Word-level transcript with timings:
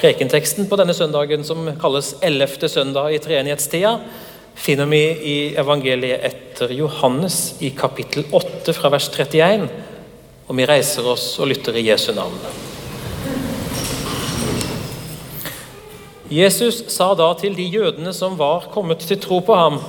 Prekenteksten 0.00 0.64
på 0.64 0.78
denne 0.80 0.94
søndagen, 0.96 1.42
som 1.44 1.66
kalles 1.76 2.14
11. 2.24 2.68
søndag 2.72 3.12
i 3.12 3.18
treenighetstida, 3.20 3.98
finner 4.56 4.88
vi 4.88 5.00
i 5.28 5.34
evangeliet 5.60 6.24
etter 6.24 6.72
Johannes 6.72 7.58
i 7.60 7.68
kapittel 7.76 8.24
8 8.32 8.72
fra 8.78 8.88
vers 8.94 9.10
31. 9.12 9.66
Og 10.48 10.56
vi 10.56 10.68
reiser 10.70 11.04
oss 11.04 11.34
og 11.36 11.50
lytter 11.52 11.76
i 11.76 11.84
Jesu 11.90 12.14
navn. 12.16 12.38
Jesus 16.32 16.80
sa 16.94 17.12
da 17.18 17.28
til 17.36 17.58
de 17.58 17.68
jødene 17.68 18.14
som 18.16 18.40
var 18.40 18.70
kommet 18.72 19.04
til 19.04 19.20
tro 19.20 19.42
på 19.44 19.56
ham, 19.58 19.82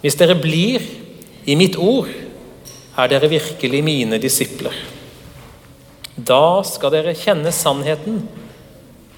hvis 0.00 0.16
dere 0.16 0.40
blir 0.40 0.80
i 1.44 1.58
mitt 1.58 1.76
ord, 1.76 2.08
er 2.96 3.12
dere 3.12 3.28
virkelig 3.28 3.84
mine 3.84 4.16
disipler. 4.22 4.72
Da 6.16 6.62
skal 6.64 6.96
dere 6.96 7.18
kjenne 7.18 7.52
sannheten, 7.52 8.22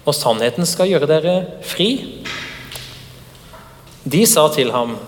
og 0.04 0.14
sannheten 0.16 0.68
skal 0.68 0.90
gjøre 0.92 1.08
dere 1.08 1.34
fri. 1.64 1.88
De 4.04 4.24
sa 4.28 4.46
til 4.52 4.72
ham, 4.74 4.98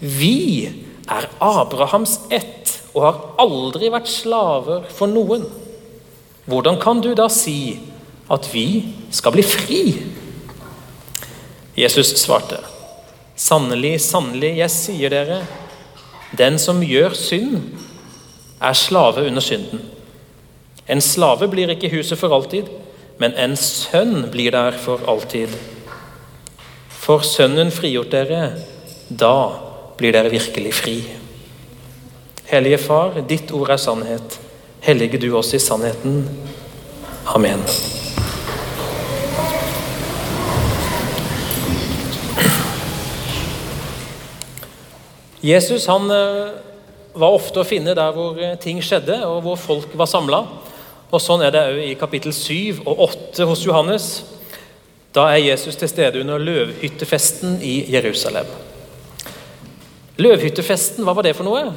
Vi 0.00 0.68
er 1.08 1.28
Abrahams 1.40 2.18
ett 2.30 2.74
og 2.94 3.02
har 3.02 3.20
aldri 3.42 3.90
vært 3.92 4.08
slaver 4.10 4.86
for 4.92 5.10
noen. 5.10 5.44
Hvordan 6.46 6.78
kan 6.80 7.00
du 7.02 7.10
da 7.16 7.26
si 7.32 7.78
at 8.30 8.46
vi 8.52 8.94
skal 9.10 9.34
bli 9.34 9.44
fri? 9.44 9.82
Jesus 11.76 12.14
svarte, 12.20 12.62
Sannelig, 13.36 13.98
sannelig, 14.00 14.54
jeg 14.62 14.72
sier 14.72 15.12
dere, 15.12 15.42
den 16.38 16.56
som 16.60 16.78
gjør 16.80 17.12
synd, 17.18 17.58
er 18.64 18.72
slave 18.72 19.26
under 19.28 19.44
synden. 19.44 19.82
En 20.88 21.02
slave 21.04 21.48
blir 21.52 21.68
ikke 21.74 21.90
huset 21.92 22.16
for 22.16 22.32
alltid, 22.32 22.70
men 23.18 23.34
en 23.40 23.56
sønn 23.56 24.26
blir 24.32 24.52
der 24.52 24.76
for 24.80 25.04
alltid. 25.08 25.52
For 26.90 27.24
Sønnen 27.24 27.70
frigjort 27.72 28.12
dere, 28.12 28.50
da 29.08 29.36
blir 29.96 30.12
dere 30.12 30.32
virkelig 30.32 30.74
fri. 30.76 30.96
Hellige 32.50 32.78
Far, 32.82 33.20
ditt 33.28 33.52
ord 33.56 33.72
er 33.72 33.80
sannhet. 33.80 34.38
Hellige 34.84 35.18
du 35.22 35.30
oss 35.38 35.54
i 35.56 35.62
sannheten. 35.62 36.26
Amen. 37.34 37.62
Jesus 45.46 45.86
han 45.86 46.10
var 47.16 47.32
ofte 47.32 47.62
å 47.62 47.66
finne 47.66 47.94
der 47.96 48.14
hvor 48.14 48.38
ting 48.62 48.82
skjedde, 48.84 49.20
og 49.26 49.44
hvor 49.46 49.58
folk 49.60 49.94
var 49.98 50.10
samla. 50.10 50.42
Og 51.06 51.22
Sånn 51.22 51.44
er 51.46 51.52
det 51.54 51.62
òg 51.70 51.82
i 51.86 51.98
kapittel 51.98 52.34
7 52.34 52.82
og 52.82 53.04
8 53.06 53.46
hos 53.46 53.62
Johannes. 53.62 54.06
Da 55.14 55.28
er 55.30 55.44
Jesus 55.44 55.78
til 55.78 55.88
stede 55.88 56.20
under 56.20 56.42
løvhyttefesten 56.42 57.60
i 57.62 57.76
Jerusalem. 57.94 58.48
Løvhyttefesten, 60.18 61.04
hva 61.06 61.14
var 61.14 61.24
det 61.28 61.36
for 61.38 61.46
noe? 61.46 61.70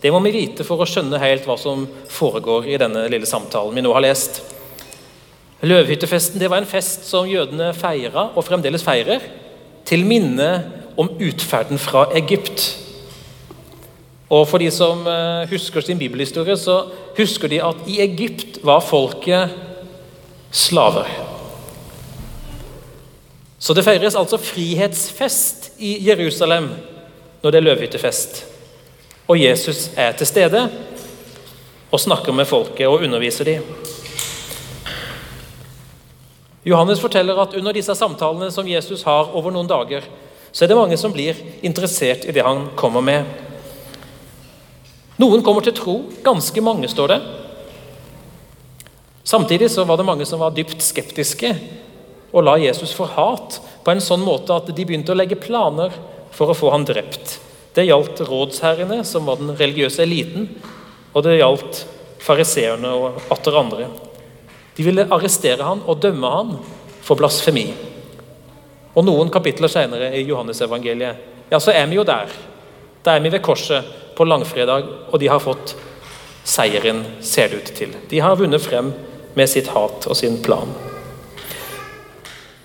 Det 0.00 0.12
må 0.12 0.20
vi 0.24 0.32
vite 0.32 0.64
for 0.64 0.80
å 0.80 0.88
skjønne 0.88 1.20
helt 1.20 1.48
hva 1.48 1.58
som 1.60 1.82
foregår 2.08 2.70
i 2.70 2.78
denne 2.80 3.04
lille 3.12 3.28
samtalen 3.28 3.74
vi 3.76 3.84
nå 3.84 3.92
har 3.96 4.04
lest. 4.04 4.40
Løvhyttefesten 5.66 6.40
det 6.40 6.48
var 6.48 6.62
en 6.62 6.68
fest 6.68 7.04
som 7.08 7.28
jødene 7.28 7.74
feira, 7.76 8.30
og 8.32 8.46
fremdeles 8.46 8.84
feirer, 8.86 9.26
til 9.84 10.06
minne 10.08 10.48
om 11.00 11.10
utferden 11.20 11.80
fra 11.80 12.06
Egypt. 12.16 12.70
Og 14.30 14.46
For 14.48 14.62
de 14.62 14.70
som 14.70 15.02
husker 15.50 15.82
sin 15.82 15.98
bibelhistorie, 15.98 16.56
så 16.56 16.84
husker 17.16 17.48
de 17.50 17.58
at 17.66 17.82
i 17.90 17.98
Egypt 18.04 18.60
var 18.62 18.80
folket 18.80 19.50
slaver. 20.50 21.08
Så 23.58 23.74
det 23.74 23.84
feires 23.84 24.14
altså 24.16 24.38
frihetsfest 24.40 25.72
i 25.78 25.96
Jerusalem 26.06 26.70
når 27.42 27.50
det 27.50 27.58
er 27.58 27.66
løvehyttefest. 27.66 28.44
Og 29.28 29.42
Jesus 29.42 29.90
er 29.96 30.12
til 30.12 30.26
stede 30.26 30.62
og 31.90 32.00
snakker 32.00 32.32
med 32.32 32.46
folket 32.46 32.86
og 32.86 33.02
underviser 33.02 33.44
dem. 33.44 33.66
Johannes 36.64 37.00
forteller 37.00 37.38
at 37.42 37.54
under 37.56 37.72
disse 37.72 37.94
samtalene 37.94 38.50
som 38.50 38.68
Jesus 38.68 39.02
har 39.02 39.34
over 39.34 39.50
noen 39.50 39.68
dager, 39.68 40.04
så 40.52 40.64
er 40.64 40.68
det 40.68 40.76
mange 40.76 40.96
som 40.96 41.12
blir 41.12 41.38
interessert 41.62 42.26
i 42.28 42.34
det 42.36 42.44
han 42.44 42.68
kommer 42.76 43.00
med. 43.00 43.49
Noen 45.20 45.44
kommer 45.44 45.64
til 45.66 45.76
tro. 45.76 45.96
Ganske 46.24 46.62
mange, 46.64 46.88
står 46.88 47.12
det. 47.12 47.20
Samtidig 49.30 49.68
så 49.70 49.84
var 49.84 50.00
det 50.00 50.06
mange 50.08 50.26
som 50.26 50.40
var 50.40 50.54
dypt 50.56 50.80
skeptiske 50.82 51.52
og 52.30 52.44
la 52.46 52.56
Jesus 52.62 52.94
for 52.96 53.10
hat 53.14 53.58
på 53.84 53.92
en 53.92 54.02
sånn 54.02 54.22
måte 54.24 54.54
at 54.54 54.70
de 54.72 54.86
begynte 54.86 55.12
å 55.12 55.18
legge 55.18 55.38
planer 55.38 55.92
for 56.34 56.50
å 56.50 56.56
få 56.56 56.70
han 56.72 56.86
drept. 56.88 57.36
Det 57.74 57.86
gjaldt 57.86 58.22
rådsherrene, 58.26 59.02
som 59.06 59.26
var 59.28 59.38
den 59.38 59.52
religiøse 59.58 60.02
eliten, 60.02 60.48
og 61.12 61.24
det 61.26 61.38
gjaldt 61.38 61.84
fariseerne 62.22 62.90
og 62.90 63.20
atter 63.34 63.58
andre. 63.58 63.88
De 64.76 64.86
ville 64.86 65.06
arrestere 65.12 65.66
han 65.66 65.82
og 65.86 66.00
dømme 66.02 66.30
han 66.32 66.54
for 67.04 67.18
blasfemi. 67.18 67.68
Og 68.94 69.06
Noen 69.06 69.30
kapitler 69.30 69.70
senere 69.70 70.10
i 70.18 70.24
Johannesevangeliet 70.26 71.50
ja, 71.50 71.58
så 71.58 71.74
er 71.74 71.86
vi 71.90 71.98
jo 71.98 72.06
der. 72.06 72.30
Da 73.04 73.14
er 73.16 73.24
vi 73.24 73.32
ved 73.32 73.42
korset 73.44 73.86
på 74.16 74.26
langfredag, 74.28 74.84
og 75.08 75.20
de 75.20 75.28
har 75.32 75.40
fått 75.40 75.74
seieren, 76.44 77.04
ser 77.24 77.48
det 77.48 77.60
ut 77.60 77.72
til. 77.76 77.94
De 78.10 78.20
har 78.20 78.36
vunnet 78.36 78.62
frem 78.62 78.92
med 79.36 79.48
sitt 79.48 79.70
hat 79.72 80.08
og 80.10 80.16
sin 80.18 80.40
plan. 80.44 80.72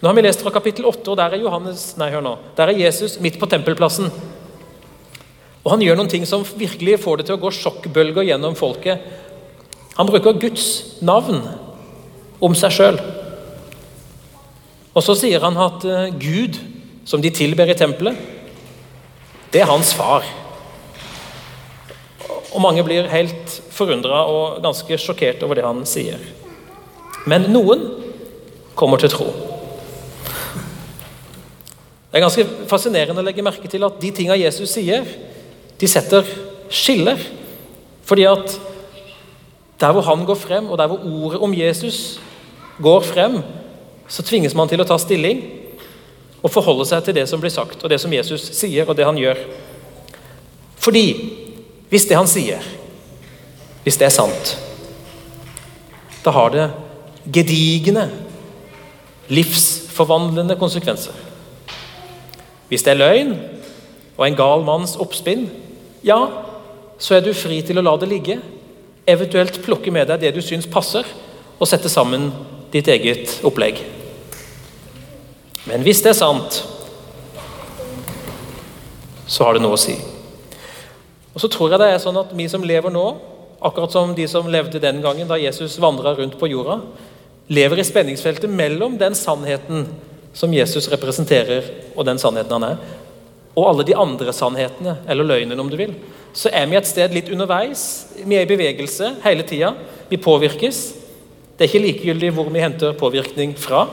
Nå 0.01 0.09
har 0.09 0.17
vi 0.17 0.25
lest 0.25 0.43
fra 0.43 0.51
kapittel 0.53 0.85
8, 0.89 1.07
og 1.11 1.17
der 1.17 1.37
er, 1.37 1.43
Johannes, 1.45 1.93
nei, 1.99 2.11
hør 2.13 2.23
nå, 2.25 2.35
der 2.57 2.71
er 2.71 2.81
Jesus 2.83 3.17
midt 3.23 3.39
på 3.39 3.49
tempelplassen. 3.49 4.11
Og 5.63 5.71
Han 5.71 5.81
gjør 5.81 5.97
noen 5.97 6.11
ting 6.11 6.27
som 6.29 6.43
virkelig 6.45 6.99
får 7.01 7.21
det 7.21 7.29
til 7.29 7.39
å 7.39 7.41
gå 7.41 7.49
sjokkbølger 7.55 8.27
gjennom 8.27 8.57
folket. 8.59 9.01
Han 9.95 10.11
bruker 10.11 10.37
Guds 10.37 10.99
navn 11.01 11.39
om 12.43 12.53
seg 12.57 12.75
sjøl. 12.75 12.99
Og 14.93 15.01
så 15.03 15.15
sier 15.17 15.41
han 15.43 15.57
at 15.59 15.87
Gud, 16.19 16.59
som 17.07 17.23
de 17.23 17.31
tilber 17.33 17.71
i 17.71 17.77
tempelet, 17.77 18.34
det 19.55 19.61
er 19.63 19.69
hans 19.71 19.93
far. 19.95 20.25
Og 22.51 22.59
Mange 22.59 22.83
blir 22.83 23.07
helt 23.07 23.53
forundra 23.71 24.25
og 24.27 24.57
ganske 24.63 24.97
sjokkert 24.99 25.43
over 25.47 25.55
det 25.55 25.63
han 25.63 25.79
sier. 25.87 26.19
Men 27.23 27.47
noen 27.53 27.85
kommer 28.75 28.99
til 28.99 29.13
tro. 29.13 29.29
Det 32.11 32.19
er 32.19 32.25
ganske 32.25 32.45
fascinerende 32.67 33.23
å 33.23 33.27
legge 33.27 33.43
merke 33.47 33.71
til 33.71 33.87
at 33.87 33.95
de 33.99 34.11
tinga 34.15 34.35
Jesus 34.39 34.75
sier, 34.75 35.07
de 35.79 35.87
setter 35.87 36.27
skiller. 36.67 37.23
Fordi 38.03 38.27
at 38.27 38.59
der 39.79 39.95
hvor 39.95 40.03
han 40.07 40.27
går 40.27 40.39
frem, 40.39 40.67
og 40.67 40.79
der 40.79 40.91
hvor 40.91 40.99
ordet 40.99 41.39
om 41.39 41.55
Jesus 41.55 42.19
går 42.83 43.07
frem, 43.07 43.39
så 44.07 44.23
tvinges 44.23 44.55
man 44.55 44.67
til 44.67 44.83
å 44.83 44.87
ta 44.87 44.99
stilling 44.99 45.64
og 46.45 46.53
forholde 46.53 46.85
seg 46.85 47.01
til 47.07 47.15
det 47.17 47.25
som 47.29 47.41
blir 47.41 47.53
sagt, 47.53 47.81
og 47.81 47.89
det 47.89 47.97
som 48.01 48.13
Jesus 48.13 48.43
sier, 48.53 48.85
og 48.85 48.93
det 48.97 49.07
han 49.07 49.17
gjør. 49.17 49.39
Fordi 50.77 51.05
hvis 51.89 52.05
det 52.05 52.17
han 52.19 52.29
sier, 52.29 52.61
hvis 53.81 53.97
det 53.97 54.05
er 54.05 54.13
sant, 54.13 54.53
da 56.21 56.33
har 56.35 56.53
det 56.53 56.67
gedigne, 57.33 58.05
livsforvandlende 59.33 60.57
konsekvenser. 60.61 61.17
Hvis 62.69 62.85
det 62.85 62.93
er 62.93 63.01
løgn 63.01 63.33
og 64.17 64.25
en 64.27 64.37
gal 64.37 64.65
manns 64.65 64.93
oppspinn, 65.01 65.47
ja, 66.05 66.19
så 67.01 67.17
er 67.17 67.25
du 67.25 67.33
fri 67.33 67.63
til 67.65 67.81
å 67.81 67.85
la 67.85 67.97
det 67.97 68.09
ligge. 68.11 68.37
Eventuelt 69.09 69.57
plukke 69.65 69.93
med 69.93 70.11
deg 70.11 70.21
det 70.21 70.35
du 70.37 70.41
syns 70.45 70.69
passer, 70.69 71.05
og 71.57 71.69
sette 71.69 71.89
sammen 71.89 72.29
ditt 72.73 72.89
eget 72.91 73.39
opplegg. 73.47 73.81
Men 75.65 75.85
hvis 75.85 76.03
det 76.05 76.11
er 76.13 76.19
sant, 76.19 76.59
så 79.25 79.47
har 79.47 79.55
det 79.55 79.63
noe 79.63 79.77
å 79.77 79.81
si. 79.81 79.95
Og 81.33 81.41
så 81.41 81.49
tror 81.51 81.73
jeg 81.73 81.81
det 81.81 81.87
er 81.91 82.03
sånn 82.03 82.19
at 82.21 82.33
vi 82.37 82.45
som 82.51 82.63
lever 82.63 82.93
nå, 82.93 83.05
akkurat 83.65 83.91
som 83.91 84.13
de 84.15 84.27
som 84.29 84.47
levde 84.51 84.81
den 84.81 85.01
gangen 85.03 85.27
da 85.27 85.39
Jesus 85.41 85.79
vandra 85.81 86.13
rundt 86.15 86.37
på 86.39 86.49
jorda, 86.51 86.79
lever 87.49 87.81
i 87.81 87.85
spenningsfeltet 87.85 88.49
mellom 88.49 88.99
den 89.01 89.17
sannheten 89.17 89.87
som 90.35 90.53
Jesus 90.53 90.89
representerer, 90.91 91.65
og 91.95 92.05
den 92.07 92.19
sannheten 92.21 92.55
han 92.57 92.69
er, 92.69 92.79
og 93.55 93.69
alle 93.69 93.85
de 93.87 93.95
andre 93.97 94.33
sannhetene, 94.35 94.97
eller 95.07 95.27
løgnene 95.27 95.61
om 95.63 95.69
du 95.71 95.77
vil, 95.79 95.95
så 96.35 96.51
er 96.51 96.67
vi 96.67 96.75
et 96.75 96.87
sted 96.89 97.13
litt 97.15 97.29
underveis. 97.31 97.81
Vi 98.19 98.35
er 98.35 98.43
i 98.43 98.49
bevegelse 98.49 99.13
hele 99.23 99.45
tida. 99.47 99.71
Vi 100.09 100.19
påvirkes. 100.19 100.81
Det 101.55 101.63
er 101.63 101.71
ikke 101.71 101.85
likegyldig 101.85 102.33
hvor 102.35 102.49
vi 102.51 102.63
henter 102.63 102.97
påvirkning 102.99 103.53
fra. 103.55 103.85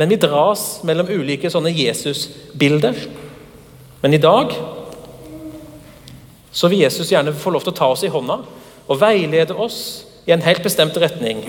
Men 0.00 0.08
vi 0.08 0.16
dras 0.16 0.80
mellom 0.88 1.10
ulike 1.12 1.50
sånne 1.52 1.74
Jesus-bilder. 1.76 2.96
Men 4.00 4.16
i 4.16 4.20
dag 4.22 4.54
så 6.56 6.70
vil 6.72 6.86
Jesus 6.86 7.12
gjerne 7.12 7.36
få 7.36 7.52
lov 7.52 7.66
til 7.66 7.74
å 7.74 7.76
ta 7.76 7.90
oss 7.92 8.06
i 8.06 8.12
hånda 8.12 8.38
og 8.88 9.00
veilede 9.02 9.52
oss 9.60 10.06
i 10.24 10.32
en 10.32 10.44
helt 10.46 10.64
bestemt 10.64 10.96
retning. 11.02 11.44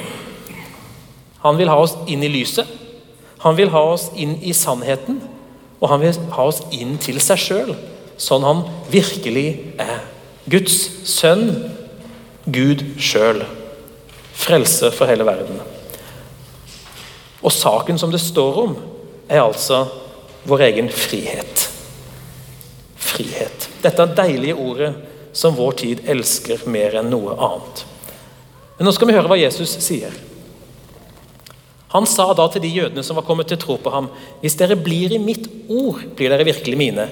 Han 1.45 1.55
vil 1.57 1.71
ha 1.71 1.79
oss 1.79 1.95
inn 2.11 2.27
i 2.27 2.31
lyset, 2.31 2.67
Han 3.41 3.55
vil 3.57 3.71
ha 3.73 3.79
oss 3.89 4.11
inn 4.13 4.35
i 4.45 4.51
sannheten, 4.53 5.15
og 5.81 5.89
han 5.89 6.03
vil 6.03 6.19
ha 6.35 6.43
oss 6.45 6.59
inn 6.77 6.99
til 7.01 7.17
seg 7.23 7.39
sjøl, 7.41 7.71
sånn 8.21 8.45
han 8.45 8.61
virkelig 8.93 9.47
er. 9.81 10.03
Guds 10.45 10.75
sønn, 11.09 11.47
Gud 12.45 12.85
sjøl. 13.01 13.41
Frelse 14.37 14.91
for 14.93 15.09
hele 15.09 15.25
verden. 15.25 15.57
Og 17.41 17.53
saken 17.53 17.97
som 17.99 18.11
det 18.13 18.21
står 18.21 18.59
om, 18.63 18.75
er 19.27 19.41
altså 19.41 19.85
vår 20.47 20.65
egen 20.69 20.89
frihet. 20.93 21.67
Frihet. 22.95 23.69
Dette 23.81 24.05
deilige 24.17 24.57
ordet 24.57 24.91
som 25.33 25.55
vår 25.55 25.77
tid 25.79 26.03
elsker 26.11 26.65
mer 26.69 26.99
enn 26.99 27.09
noe 27.11 27.33
annet. 27.37 27.85
Men 28.77 28.87
nå 28.87 28.93
skal 28.95 29.09
vi 29.09 29.15
høre 29.15 29.29
hva 29.29 29.39
Jesus 29.39 29.77
sier. 29.83 30.13
Han 31.91 32.07
sa 32.07 32.29
da 32.33 32.45
til 32.51 32.63
de 32.63 32.71
jødene 32.71 33.03
som 33.03 33.17
var 33.19 33.25
kommet 33.27 33.49
til 33.51 33.59
tro 33.59 33.75
på 33.81 33.91
ham, 33.91 34.07
hvis 34.39 34.55
dere 34.59 34.77
blir 34.79 35.11
i 35.11 35.19
mitt 35.19 35.49
ord, 35.67 35.99
blir 36.15 36.31
dere 36.31 36.47
virkelig 36.47 36.77
mine 36.79 37.07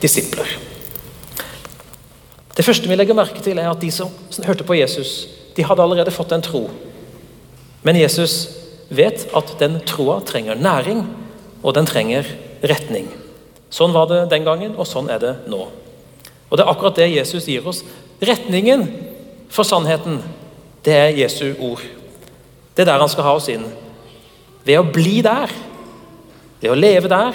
disipler. 0.00 0.48
Det 2.54 2.64
første 2.64 2.88
vi 2.88 2.96
legger 2.96 3.16
merke 3.18 3.42
til, 3.44 3.58
er 3.58 3.68
at 3.68 3.80
de 3.82 3.90
som 3.92 4.12
hørte 4.46 4.64
på 4.64 4.78
Jesus, 4.78 5.26
de 5.56 5.64
hadde 5.66 5.82
allerede 5.84 6.14
fått 6.14 6.32
en 6.32 6.44
tro. 6.44 6.68
Men 7.84 7.98
Jesus 8.00 8.63
vet 8.88 9.26
at 9.36 9.54
den 9.60 9.78
troa 9.86 10.20
trenger 10.26 10.58
næring, 10.58 11.04
og 11.64 11.74
den 11.76 11.88
trenger 11.88 12.28
retning. 12.64 13.08
Sånn 13.72 13.94
var 13.94 14.08
det 14.10 14.26
den 14.30 14.44
gangen, 14.46 14.76
og 14.76 14.86
sånn 14.86 15.08
er 15.10 15.22
det 15.22 15.34
nå. 15.50 15.64
Og 16.50 16.58
det 16.58 16.64
er 16.64 16.70
akkurat 16.70 16.98
det 17.00 17.10
Jesus 17.10 17.48
gir 17.50 17.64
oss. 17.66 17.82
Retningen 18.22 18.86
for 19.52 19.66
sannheten, 19.66 20.20
det 20.84 20.94
er 20.94 21.16
Jesu 21.18 21.54
ord. 21.58 21.82
Det 22.74 22.84
er 22.84 22.92
der 22.92 23.02
han 23.02 23.10
skal 23.10 23.26
ha 23.26 23.34
oss 23.38 23.48
inn. 23.50 23.64
Ved 24.64 24.80
å 24.80 24.86
bli 24.86 25.20
der, 25.24 25.50
ved 26.60 26.72
å 26.72 26.78
leve 26.78 27.10
der, 27.10 27.34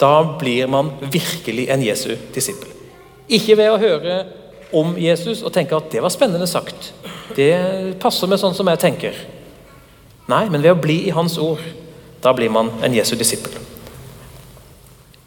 da 0.00 0.14
blir 0.38 0.70
man 0.70 0.90
virkelig 1.00 1.68
en 1.70 1.84
Jesu 1.84 2.14
disippel. 2.34 2.70
Ikke 3.28 3.56
ved 3.58 3.70
å 3.72 3.80
høre 3.80 4.16
om 4.74 4.96
Jesus 4.98 5.42
og 5.44 5.52
tenke 5.54 5.76
at 5.76 5.92
det 5.92 6.02
var 6.02 6.12
spennende 6.12 6.48
sagt. 6.50 6.92
Det 7.36 7.54
passer 8.02 8.28
med 8.30 8.40
sånn 8.40 8.56
som 8.56 8.68
jeg 8.72 8.82
tenker. 8.82 9.20
Nei, 10.30 10.46
men 10.48 10.62
ved 10.64 10.72
å 10.72 10.80
bli 10.80 11.02
i 11.08 11.12
Hans 11.14 11.36
ord, 11.42 11.60
da 12.24 12.32
blir 12.32 12.52
man 12.52 12.70
en 12.84 12.94
Jesu 12.96 13.12
disippel. 13.20 13.58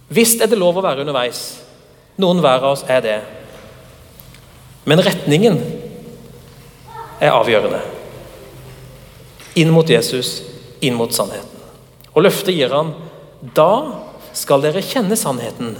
Visst 0.09 0.41
er 0.41 0.49
det 0.49 0.57
lov 0.57 0.79
å 0.79 0.85
være 0.85 1.03
underveis. 1.03 1.41
Noen 2.17 2.41
hver 2.41 2.63
av 2.63 2.73
oss 2.73 2.85
er 2.89 3.03
det. 3.05 3.17
Men 4.87 5.03
retningen 5.05 5.59
er 7.21 7.35
avgjørende. 7.35 7.83
Inn 9.61 9.73
mot 9.73 9.89
Jesus, 9.89 10.39
inn 10.81 10.97
mot 10.97 11.13
sannheten. 11.13 11.61
Og 12.15 12.23
løftet 12.25 12.55
gir 12.55 12.73
han 12.73 12.95
da 13.57 13.71
skal 14.37 14.63
dere 14.63 14.81
kjenne 14.85 15.17
sannheten, 15.17 15.75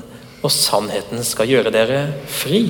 og 0.45 0.53
sannheten 0.53 1.23
skal 1.25 1.49
gjøre 1.49 1.73
dere 1.73 2.01
fri. 2.29 2.61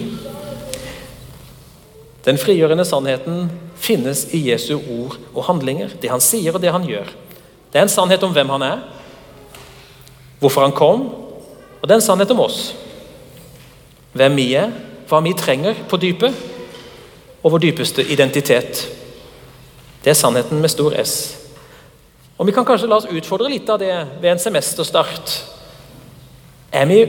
Den 2.28 2.40
frigjørende 2.40 2.86
sannheten 2.88 3.48
finnes 3.80 4.26
i 4.34 4.44
Jesu 4.50 4.76
ord 4.78 5.18
og 5.34 5.46
handlinger. 5.48 5.94
Det 6.02 6.12
han 6.12 6.24
sier 6.24 6.56
og 6.56 6.62
det 6.64 6.74
han 6.74 6.86
gjør. 6.88 7.10
Det 7.72 7.80
er 7.80 7.86
en 7.86 7.92
sannhet 7.92 8.24
om 8.24 8.34
hvem 8.34 8.50
han 8.56 8.66
er, 8.66 8.84
hvorfor 10.40 10.64
han 10.66 10.76
kom, 10.76 11.08
og 11.78 11.84
det 11.84 11.94
er 11.94 12.00
en 12.00 12.06
sannhet 12.06 12.32
om 12.34 12.42
oss. 12.46 12.72
Hvem 14.18 14.38
vi 14.40 14.52
er, 14.58 14.72
hva 15.08 15.20
vi 15.24 15.36
trenger 15.38 15.78
på 15.90 16.00
dypet, 16.02 16.36
og 17.44 17.54
vår 17.54 17.64
dypeste 17.68 18.04
identitet. 18.12 18.88
Det 20.04 20.12
er 20.12 20.18
sannheten 20.18 20.60
med 20.62 20.72
stor 20.74 20.96
S. 21.00 21.14
Og 22.38 22.46
Vi 22.46 22.54
kan 22.54 22.66
kanskje 22.66 22.90
la 22.90 23.00
oss 23.00 23.10
utfordre 23.10 23.50
litt 23.50 23.70
av 23.70 23.80
det 23.82 23.94
ved 24.22 24.32
en 24.32 24.42
semesterstart. 24.42 25.38
Vi, 26.88 27.00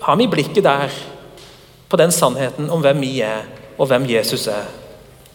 har 0.00 0.16
vi 0.16 0.26
blikket 0.30 0.64
der 0.64 0.94
på 1.88 1.96
den 1.96 2.12
sannheten 2.12 2.70
om 2.70 2.80
hvem 2.80 3.00
vi 3.00 3.20
er, 3.20 3.44
og 3.78 3.90
hvem 3.90 4.06
Jesus 4.08 4.46
er? 4.48 4.83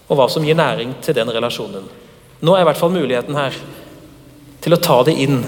Og 0.10 0.18
hva 0.18 0.26
som 0.32 0.46
gir 0.46 0.58
næring 0.58 0.96
til 1.06 1.16
den 1.16 1.30
relasjonen? 1.32 1.86
Nå 2.42 2.56
er 2.56 2.64
i 2.64 2.68
hvert 2.70 2.80
fall 2.80 2.94
muligheten 2.94 3.38
her 3.38 3.56
til 4.64 4.76
å 4.76 4.82
ta 4.82 4.98
det 5.08 5.16
inn. 5.22 5.42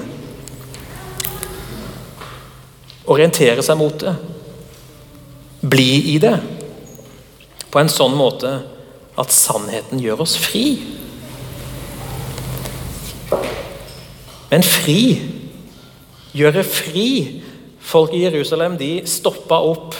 Orientere 3.12 3.63
seg 3.66 3.80
mot 3.80 3.98
det. 4.04 4.13
Bli 5.62 5.90
i 6.13 6.18
det. 6.22 6.36
På 7.72 7.81
en 7.81 7.92
sånn 7.92 8.16
måte 8.18 8.54
at 9.19 9.34
sannheten 9.34 10.02
gjør 10.02 10.25
oss 10.25 10.38
fri. 10.40 10.66
Men 14.52 14.66
fri, 14.68 15.02
gjøre 16.36 16.63
fri 16.68 17.08
Folk 17.92 18.13
i 18.13 18.22
Jerusalem 18.24 18.78
de 18.80 19.02
stoppa 19.10 19.58
opp. 19.68 19.96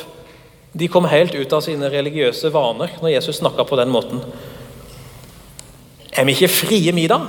De 0.71 0.88
kom 0.88 1.06
helt 1.12 1.35
ut 1.35 1.53
av 1.53 1.63
sine 1.65 1.89
religiøse 1.91 2.51
vaner 2.53 2.94
når 3.01 3.15
Jesus 3.18 3.41
snakka 3.41 3.65
på 3.68 3.79
den 3.79 3.91
måten. 3.91 4.21
Er 6.15 6.27
vi 6.27 6.35
ikke 6.35 6.51
frie, 6.51 6.94
vi, 6.95 7.07
da? 7.12 7.19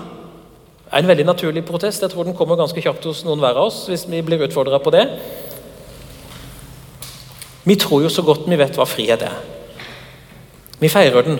Er 0.92 1.02
en 1.02 1.10
veldig 1.10 1.26
naturlig 1.26 1.64
protest. 1.66 2.02
Jeg 2.02 2.12
tror 2.12 2.26
den 2.28 2.36
kommer 2.38 2.58
ganske 2.60 2.82
kjapt 2.82 3.06
hos 3.08 3.24
noen 3.26 3.42
hver 3.42 3.58
av 3.58 3.70
oss 3.70 3.86
hvis 3.90 4.06
vi 4.10 4.22
blir 4.22 4.44
utfordra 4.46 4.78
på 4.82 4.92
det. 4.94 5.06
Vi 7.64 7.78
tror 7.78 8.02
jo 8.02 8.10
så 8.10 8.22
godt 8.26 8.46
vi 8.50 8.58
vet 8.58 8.78
hva 8.78 8.86
frihet 8.86 9.26
er. 9.26 9.36
Vi 10.82 10.90
feirer 10.90 11.26
den 11.26 11.38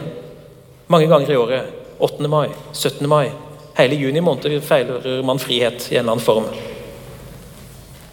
mange 0.91 1.09
ganger 1.11 1.31
i 1.31 1.39
året. 1.39 1.79
8. 2.03 2.27
mai, 2.27 2.49
17. 2.73 3.07
mai, 3.11 3.31
Hele 3.77 3.97
juni 3.97 4.21
måned 4.21 4.59
feirer 4.67 5.23
man 5.25 5.41
frihet 5.41 5.87
i 5.89 5.97
en 5.97 6.03
eller 6.03 6.13
annen 6.13 6.25
form. 6.25 6.49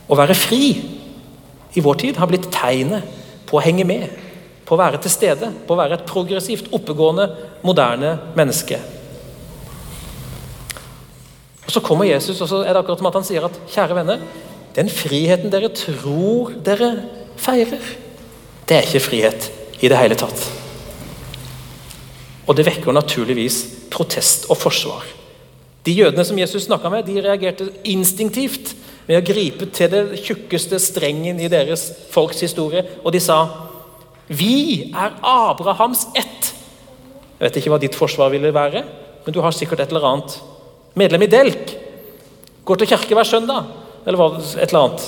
Å 0.09 0.17
være 0.17 0.37
fri 0.37 0.61
i 1.75 1.83
vår 1.83 1.99
tid 1.99 2.19
har 2.21 2.29
blitt 2.31 2.47
tegnet 2.53 3.18
på 3.49 3.57
å 3.57 3.63
henge 3.65 3.85
med, 3.87 4.07
på 4.65 4.75
å 4.75 4.79
være 4.79 5.01
til 5.01 5.13
stede, 5.13 5.49
på 5.65 5.73
å 5.73 5.79
være 5.79 5.97
et 5.97 6.07
progressivt, 6.09 6.69
oppegående, 6.75 7.25
moderne 7.65 8.13
menneske. 8.37 8.77
Og 11.65 11.73
Så 11.73 11.81
kommer 11.85 12.05
Jesus, 12.05 12.41
og 12.41 12.49
så 12.49 12.61
er 12.63 12.73
det 12.73 12.81
akkurat 12.81 13.01
som 13.01 13.09
at 13.09 13.17
han 13.19 13.25
sier 13.25 13.45
at 13.45 13.57
kjære 13.69 13.97
venner, 13.97 14.21
den 14.77 14.89
friheten 14.89 15.51
dere 15.53 15.69
tror 15.73 16.53
dere 16.65 16.91
feirer, 17.37 17.91
det 18.69 18.77
er 18.77 18.85
ikke 18.85 19.01
frihet 19.01 19.49
i 19.81 19.89
det 19.89 19.97
hele 19.97 20.17
tatt. 20.17 20.43
Og 22.49 22.57
det 22.57 22.65
vekker 22.65 22.93
naturligvis 22.93 23.63
protest 23.93 24.47
og 24.49 24.57
forsvar. 24.57 25.05
De 25.85 25.93
jødene 25.93 26.25
som 26.25 26.37
Jesus 26.37 26.65
snakka 26.67 26.89
med, 26.93 27.05
de 27.05 27.21
reagerte 27.21 27.69
instinktivt 27.87 28.73
med 29.09 29.17
å 29.17 29.25
gripe 29.25 29.65
til 29.73 29.89
det 29.89 30.21
tjukkeste 30.21 30.77
strengen 30.81 31.39
i 31.41 31.49
deres 31.49 31.87
folks 32.13 32.43
historie, 32.45 32.85
og 33.01 33.09
de 33.15 33.21
sa 33.23 33.41
Vi 34.29 34.91
er 34.93 35.15
Abrahams 35.25 36.05
ett. 36.13 36.51
Jeg 37.39 37.47
vet 37.47 37.57
ikke 37.57 37.71
hva 37.73 37.79
ditt 37.81 37.97
forsvar 37.97 38.29
ville 38.29 38.53
være, 38.53 38.83
men 39.25 39.33
du 39.33 39.41
har 39.41 39.55
sikkert 39.55 39.81
et 39.81 39.89
eller 39.89 40.05
annet. 40.11 40.35
Medlem 40.93 41.25
i 41.25 41.31
Delk. 41.31 41.73
Går 42.65 42.81
til 42.81 42.91
kirke 42.91 43.17
hver 43.17 43.25
søndag. 43.25 43.71
Eller 44.05 44.37
et 44.37 44.69
eller 44.69 44.83
annet. 44.83 45.07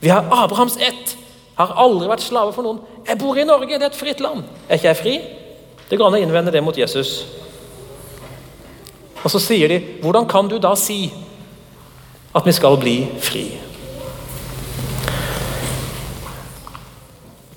Vi 0.00 0.10
har 0.10 0.26
Abrahams 0.34 0.80
ett. 0.82 1.14
Har 1.60 1.76
aldri 1.78 2.10
vært 2.10 2.26
slave 2.26 2.56
for 2.56 2.66
noen. 2.66 2.82
Jeg 3.06 3.20
bor 3.20 3.38
i 3.38 3.46
Norge, 3.46 3.78
det 3.78 3.86
er 3.86 3.92
et 3.92 4.00
fritt 4.00 4.22
land. 4.24 4.42
Er 4.66 4.80
ikke 4.80 4.90
jeg 4.90 4.98
fri? 4.98 5.16
Det 5.86 5.98
går 5.98 6.10
an 6.10 6.18
å 6.18 6.24
innvende 6.24 6.54
det 6.54 6.64
mot 6.64 6.76
Jesus. 6.76 7.20
Og 9.20 9.30
så 9.30 9.38
sier 9.38 9.68
de, 9.68 9.78
'Hvordan 10.00 10.26
kan 10.26 10.48
du 10.48 10.58
da 10.58 10.74
si 10.74 11.12
at 12.34 12.46
vi 12.46 12.52
skal 12.52 12.78
bli 12.78 12.96
fri?' 13.20 13.58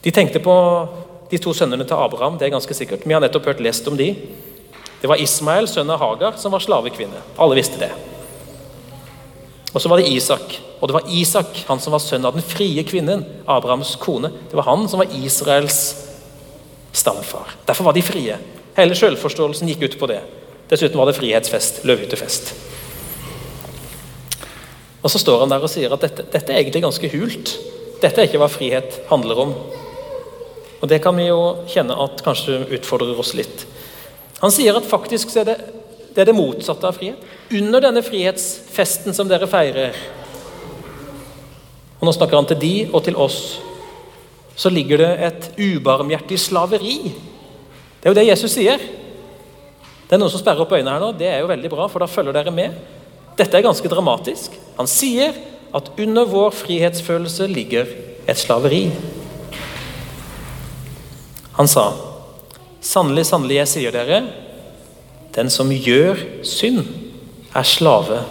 De 0.03 0.11
tenkte 0.11 0.39
på 0.43 0.53
de 1.31 1.37
to 1.39 1.53
sønnene 1.53 1.85
til 1.87 1.95
Abraham. 1.95 2.37
det 2.37 2.45
er 2.45 2.51
ganske 2.57 2.73
sikkert. 2.73 3.05
Vi 3.07 3.13
har 3.13 3.21
nettopp 3.21 3.45
hørt 3.45 3.61
lest 3.63 3.87
om 3.87 3.97
de. 3.97 4.15
Det 5.01 5.09
var 5.09 5.15
Ismael, 5.15 5.67
sønn 5.67 5.89
av 5.89 5.99
Hagar, 5.99 6.35
som 6.37 6.51
var 6.51 6.59
slavekvinne. 6.59 7.21
Alle 7.37 7.55
visste 7.55 7.79
det. 7.79 7.91
Og 9.73 9.81
så 9.81 9.89
var 9.89 9.97
det 9.97 10.11
Isak. 10.11 10.59
Og 10.81 10.87
det 10.87 10.93
var 10.93 11.07
Isak, 11.09 11.63
han 11.67 11.79
som 11.79 11.95
var 11.95 11.99
sønn 12.03 12.25
av 12.25 12.33
den 12.33 12.43
frie 12.43 12.83
kvinnen, 12.83 13.25
Abrahams 13.47 13.95
kone. 13.95 14.29
Det 14.49 14.59
var 14.59 14.67
han 14.67 14.87
som 14.89 14.99
var 14.99 15.15
Israels 15.15 15.95
stamfar. 16.91 17.55
Derfor 17.65 17.83
var 17.83 17.93
de 17.93 18.01
frie. 18.01 18.37
Hele 18.77 18.95
selvforståelsen 18.95 19.71
gikk 19.71 19.87
ut 19.87 19.99
på 19.99 20.11
det. 20.11 20.21
Dessuten 20.69 20.97
var 20.99 21.09
det 21.09 21.17
frihetsfest, 21.17 21.83
løvhyttefest. 21.87 22.72
Og 25.03 25.11
Så 25.11 25.19
står 25.19 25.43
han 25.43 25.51
der 25.51 25.63
og 25.63 25.71
sier 25.71 25.93
at 25.93 26.01
dette, 26.01 26.25
dette, 26.31 26.51
er 26.51 26.61
egentlig 26.61 26.83
ganske 26.85 27.11
hult. 27.11 27.57
Dette 28.01 28.21
er 28.21 28.29
ikke 28.29 28.39
hva 28.39 28.51
frihet 28.51 29.01
handler 29.09 29.43
om. 29.45 29.53
Og 30.81 30.89
Det 30.89 31.01
kan 31.03 31.15
vi 31.15 31.27
jo 31.27 31.65
kjenne 31.67 31.97
at 32.05 32.23
kanskje 32.23 32.63
utfordrer 32.77 33.19
oss 33.19 33.33
litt. 33.35 33.67
Han 34.39 34.51
sier 34.51 34.75
at 34.75 34.87
faktisk 34.87 35.35
er 35.39 35.47
det, 35.47 35.57
det 36.15 36.23
er 36.23 36.31
det 36.31 36.35
motsatte 36.35 36.87
av 36.87 36.97
frihet. 36.97 37.19
Under 37.51 37.83
denne 37.83 38.03
frihetsfesten 38.03 39.15
som 39.15 39.29
dere 39.29 39.47
feirer, 39.47 39.95
og 42.03 42.09
nå 42.09 42.11
snakker 42.17 42.35
han 42.35 42.47
til 42.49 42.59
de 42.59 42.73
og 42.91 42.99
til 43.05 43.15
oss, 43.15 43.37
så 44.59 44.67
ligger 44.67 44.99
det 44.99 45.11
et 45.23 45.45
ubarmhjertig 45.55 46.35
slaveri. 46.35 46.97
Det 47.07 48.09
er 48.09 48.11
jo 48.11 48.17
det 48.17 48.25
Jesus 48.27 48.51
sier. 48.57 48.83
Det 50.03 50.11
er 50.11 50.19
noen 50.19 50.33
som 50.33 50.41
sperrer 50.41 50.65
opp 50.65 50.75
øynene 50.75 50.91
her 50.91 50.99
nå. 50.99 51.13
Det 51.15 51.29
er 51.31 51.39
jo 51.39 51.47
veldig 51.47 51.71
bra, 51.71 51.87
for 51.87 52.03
da 52.03 52.09
følger 52.11 52.35
dere 52.35 52.51
med. 52.51 52.75
dette 53.39 53.57
er 53.57 53.63
ganske 53.63 53.89
dramatisk. 53.89 54.59
Han 54.77 54.89
sier 54.89 55.35
at 55.73 55.91
under 55.99 56.25
vår 56.29 56.53
frihetsfølelse 56.55 57.47
ligger 57.47 57.85
et 58.29 58.37
slaveri. 58.37 58.91
Han 61.53 61.67
sa, 61.67 61.91
'Sannelig, 62.81 63.25
sannelig, 63.25 63.55
jeg 63.55 63.67
sier 63.67 63.91
dere, 63.91 64.23
den 65.35 65.49
som 65.49 65.69
gjør 65.71 66.19
synd, 66.43 66.85
er 67.55 67.63
slave 67.63 68.23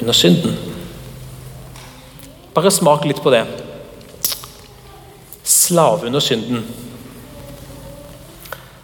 under 0.00 0.12
synden.' 0.12 0.58
Bare 2.54 2.70
smak 2.70 3.04
litt 3.04 3.22
på 3.22 3.30
det. 3.32 3.46
Slave 5.44 6.06
under 6.06 6.20
synden. 6.20 6.66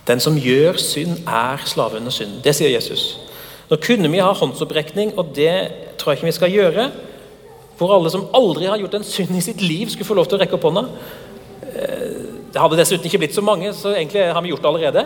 Den 0.08 0.20
som 0.20 0.38
gjør 0.40 0.78
synd, 0.80 1.18
er 1.28 1.60
slave 1.66 2.00
under 2.00 2.10
synden. 2.10 2.40
Det 2.44 2.54
sier 2.56 2.72
Jesus. 2.72 3.18
Nå 3.68 3.76
kunne 3.76 4.08
vi 4.08 4.22
ha 4.24 4.32
håndsopprekning, 4.32 5.12
og 5.18 5.34
det 5.36 5.52
ikke 6.16 6.28
vi 6.28 6.36
skal 6.36 6.54
gjøre. 6.54 6.88
Hvor 7.78 7.94
alle 7.94 8.10
som 8.10 8.26
aldri 8.34 8.66
har 8.66 8.80
gjort 8.80 8.98
en 8.98 9.06
synd 9.06 9.36
i 9.38 9.44
sitt 9.44 9.60
liv, 9.62 9.90
skulle 9.90 10.08
få 10.08 10.16
lov 10.18 10.28
til 10.30 10.38
å 10.38 10.42
rekke 10.42 10.56
opp 10.58 10.66
hånda. 10.68 10.84
Eh, 11.68 12.08
det 12.52 12.62
hadde 12.62 12.78
dessuten 12.80 13.06
ikke 13.10 13.20
blitt 13.22 13.36
så 13.36 13.44
mange, 13.44 13.70
så 13.76 13.92
egentlig 13.94 14.24
har 14.32 14.42
vi 14.42 14.52
gjort 14.52 14.64
det 14.64 14.72
allerede. 14.72 15.04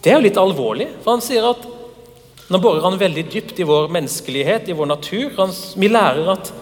Det 0.00 0.12
er 0.12 0.16
jo 0.16 0.24
litt 0.24 0.40
alvorlig, 0.40 0.88
for 1.04 1.16
han 1.16 1.24
sier 1.24 1.44
at 1.50 1.66
nå 2.50 2.58
borer 2.58 2.82
han 2.82 2.98
veldig 2.98 3.26
dypt 3.30 3.60
i 3.62 3.66
vår 3.68 3.90
menneskelighet, 3.94 4.70
i 4.70 4.76
vår 4.76 4.88
natur. 4.90 5.36
vi 5.76 5.88
lærer 5.88 6.32
at 6.32 6.52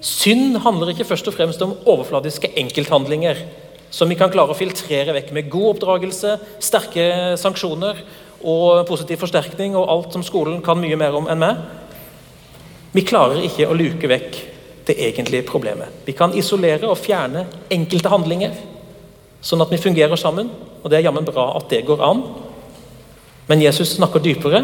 synd 0.00 0.56
handler 0.64 0.92
ikke 0.92 1.08
først 1.08 1.28
og 1.28 1.34
fremst 1.34 1.62
om 1.62 1.74
overfladiske 1.84 2.52
enkelthandlinger 2.56 3.42
som 3.90 4.08
vi 4.08 4.16
kan 4.18 4.30
klare 4.32 4.52
å 4.52 4.58
filtrere 4.58 5.14
vekk 5.16 5.32
med 5.32 5.50
god 5.50 5.76
oppdragelse, 5.76 6.36
sterke 6.62 7.36
sanksjoner 7.40 8.00
og 8.44 8.86
positiv 8.88 9.20
forsterkning 9.22 9.76
og 9.76 9.88
alt 9.90 10.16
som 10.16 10.24
skolen 10.26 10.62
kan 10.64 10.78
mye 10.80 10.98
mer 10.98 11.16
om 11.16 11.28
enn 11.30 11.40
meg. 11.40 11.62
Vi 12.96 13.04
klarer 13.04 13.42
ikke 13.44 13.68
å 13.68 13.76
luke 13.76 14.08
vekk 14.08 14.38
det 14.86 14.96
egentlige 15.08 15.46
problemet. 15.48 15.90
Vi 16.06 16.14
kan 16.16 16.34
isolere 16.36 16.88
og 16.88 17.00
fjerne 17.00 17.46
enkelte 17.72 18.12
handlinger, 18.12 18.54
sånn 19.42 19.64
at 19.64 19.72
vi 19.72 19.80
fungerer 19.82 20.16
sammen. 20.20 20.50
Og 20.82 20.90
det 20.90 21.00
er 21.00 21.08
jammen 21.08 21.26
bra 21.26 21.50
at 21.58 21.68
det 21.72 21.82
går 21.88 22.02
an. 22.06 22.22
Men 23.50 23.62
Jesus 23.62 23.96
snakker 23.96 24.22
dypere. 24.22 24.62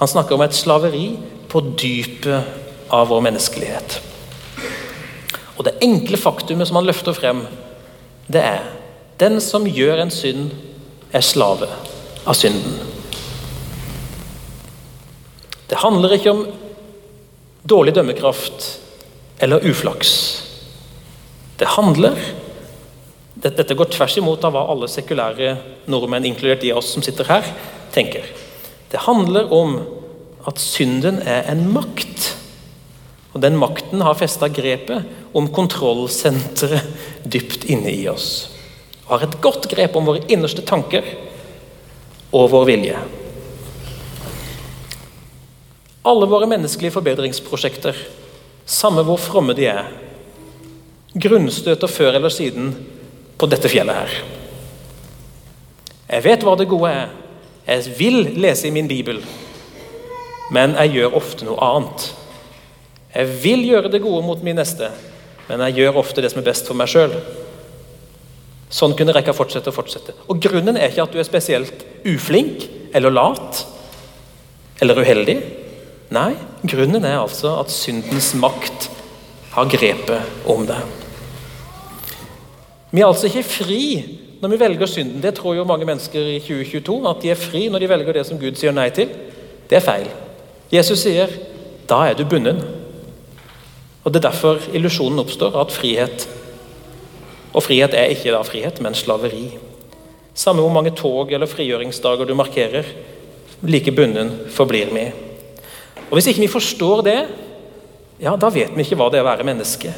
Han 0.00 0.08
snakker 0.08 0.34
om 0.34 0.44
et 0.44 0.56
slaveri 0.56 1.04
på 1.50 1.60
dypet 1.76 2.90
av 2.90 3.10
vår 3.12 3.26
menneskelighet. 3.28 4.00
Og 5.58 5.66
det 5.66 5.76
enkle 5.84 6.16
faktumet 6.16 6.68
som 6.68 6.80
han 6.80 6.88
løfter 6.88 7.12
frem, 7.12 7.44
det 8.32 8.40
er 8.40 8.64
den 9.20 9.36
som 9.44 9.68
gjør 9.68 10.00
en 10.00 10.12
synd, 10.14 10.54
er 11.12 11.24
slave 11.26 11.68
av 12.30 12.38
synden. 12.38 12.78
Det 15.70 15.78
handler 15.82 16.14
ikke 16.16 16.34
om 16.34 16.44
dårlig 17.62 17.94
dømmekraft 17.94 18.68
eller 19.42 19.66
uflaks. 19.66 20.12
Det 21.58 21.74
handler 21.76 22.18
Dette 23.40 23.72
går 23.72 23.88
tvers 23.88 24.18
imot 24.20 24.42
av 24.44 24.52
hva 24.52 24.66
alle 24.68 24.84
sekulære 24.90 25.54
nordmenn, 25.88 26.26
inkludert 26.28 26.60
de 26.60 26.74
av 26.74 26.82
oss 26.82 26.90
som 26.92 27.00
sitter 27.00 27.24
her, 27.24 27.46
tenker. 27.94 28.26
Det 28.92 29.00
handler 29.06 29.48
om 29.54 29.78
at 30.50 30.60
synden 30.60 31.22
er 31.24 31.48
en 31.48 31.62
makt. 31.72 32.26
Og 33.32 33.40
den 33.40 33.56
makten 33.56 34.04
har 34.04 34.18
festa 34.18 34.50
grepet 34.52 35.08
om 35.32 35.48
kontrollsenteret 35.56 37.24
dypt 37.24 37.64
inne 37.72 37.94
i 37.94 38.04
oss. 38.12 38.50
Og 39.06 39.14
har 39.14 39.24
et 39.30 39.40
godt 39.40 39.70
grep 39.72 39.96
om 39.96 40.10
våre 40.10 40.26
innerste 40.28 40.66
tanker 40.66 41.06
og 42.30 42.50
vår 42.52 42.68
vilje. 42.68 42.98
Alle 46.06 46.26
våre 46.30 46.48
menneskelige 46.48 46.94
forbedringsprosjekter, 46.94 47.96
samme 48.66 49.04
hvor 49.04 49.20
fromme 49.20 49.54
de 49.56 49.66
er, 49.68 49.90
grunnstøter 51.14 51.90
før 51.90 52.16
eller 52.16 52.32
siden 52.32 52.70
på 53.38 53.48
dette 53.50 53.68
fjellet 53.68 53.98
her. 53.98 54.14
Jeg 56.10 56.24
vet 56.26 56.46
hva 56.46 56.56
det 56.58 56.70
gode 56.70 56.90
er. 56.90 57.10
Jeg 57.66 57.92
vil 57.98 58.32
lese 58.40 58.66
i 58.66 58.72
min 58.74 58.88
bibel, 58.90 59.20
men 60.50 60.74
jeg 60.78 60.96
gjør 60.96 61.18
ofte 61.20 61.46
noe 61.46 61.60
annet. 61.62 62.08
Jeg 63.14 63.28
vil 63.42 63.62
gjøre 63.66 63.90
det 63.92 64.02
gode 64.02 64.24
mot 64.26 64.42
min 64.42 64.58
neste, 64.58 64.88
men 65.48 65.62
jeg 65.66 65.82
gjør 65.82 66.00
ofte 66.02 66.22
det 66.22 66.32
som 66.32 66.40
er 66.42 66.48
best 66.48 66.66
for 66.70 66.78
meg 66.78 66.90
sjøl. 66.90 67.14
Sånn 68.70 68.94
kunne 68.98 69.14
rekka 69.14 69.34
fortsette 69.34 69.72
og 69.72 69.76
fortsette. 69.76 70.14
Og 70.30 70.38
Grunnen 70.42 70.78
er 70.78 70.92
ikke 70.92 71.08
at 71.08 71.14
du 71.14 71.18
er 71.18 71.26
spesielt 71.26 71.84
uflink 72.06 72.68
eller 72.94 73.10
lat 73.14 73.64
eller 74.80 75.02
uheldig. 75.02 75.36
Nei, 76.14 76.30
grunnen 76.66 77.04
er 77.06 77.20
altså 77.20 77.56
at 77.60 77.70
syndens 77.70 78.32
makt 78.38 78.88
har 79.54 79.68
grepet 79.70 80.48
om 80.50 80.64
deg. 80.66 80.96
Vi 82.90 83.02
er 83.02 83.10
altså 83.10 83.28
ikke 83.28 83.46
fri 83.46 83.82
når 84.40 84.54
vi 84.54 84.60
velger 84.62 84.90
synden. 84.90 85.20
Det 85.22 85.34
tror 85.36 85.54
jo 85.58 85.66
mange 85.68 85.86
mennesker 85.86 86.32
i 86.32 86.40
2022, 86.42 86.96
at 87.10 87.22
de 87.22 87.30
er 87.30 87.38
fri 87.38 87.66
når 87.70 87.84
de 87.84 87.90
velger 87.92 88.18
det 88.18 88.26
som 88.26 88.40
Gud 88.40 88.58
sier 88.58 88.74
nei 88.74 88.88
til. 88.94 89.10
Det 89.70 89.78
er 89.78 89.84
feil. 89.84 90.08
Jesus 90.72 91.04
sier 91.04 91.30
da 91.90 92.04
er 92.08 92.18
du 92.18 92.24
bundet. 92.24 92.62
Og 94.02 94.12
Det 94.12 94.24
er 94.24 94.30
derfor 94.30 94.62
illusjonen 94.72 95.20
oppstår, 95.20 95.58
at 95.60 95.74
frihet 95.74 96.26
Og 97.50 97.64
frihet 97.66 97.94
er 97.96 98.12
ikke 98.12 98.34
da 98.34 98.42
frihet, 98.46 98.78
men 98.82 98.94
slaveri. 98.94 99.48
Samme 100.34 100.62
hvor 100.62 100.72
mange 100.72 100.92
tog 100.96 101.32
eller 101.32 101.50
frigjøringsdager 101.50 102.28
du 102.28 102.36
markerer, 102.38 102.86
like 103.66 103.92
bunden 103.92 104.30
forblir 104.54 104.92
vi. 104.94 105.08
Og 106.08 106.16
Hvis 106.16 106.30
ikke 106.30 106.44
vi 106.46 106.52
forstår 106.52 107.02
det, 107.06 107.18
ja, 108.20 108.36
da 108.36 108.50
vet 108.52 108.72
vi 108.76 108.84
ikke 108.84 108.98
hva 108.98 109.10
det 109.10 109.20
er 109.20 109.26
å 109.26 109.30
være 109.30 109.46
menneske. 109.46 109.92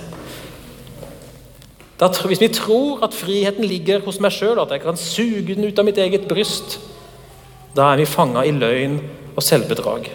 Da, 2.00 2.09
hvis 2.09 2.40
vi 2.42 2.50
tror 2.50 3.04
at 3.06 3.14
friheten 3.14 3.64
ligger 3.68 4.02
hos 4.02 4.18
meg 4.21 4.35
sjøl, 4.35 4.59
at 4.59 4.73
jeg 4.75 4.82
kan 4.82 4.99
suge 4.99 5.54
den 5.54 5.68
ut 5.68 5.78
av 5.78 5.87
mitt 5.87 6.00
eget 6.02 6.26
bryst, 6.30 6.80
da 7.76 7.92
er 7.92 8.02
vi 8.02 8.09
fanga 8.11 8.42
i 8.44 8.52
løgn 8.54 8.99
og 9.37 9.44
selvbedrag. 9.44 10.11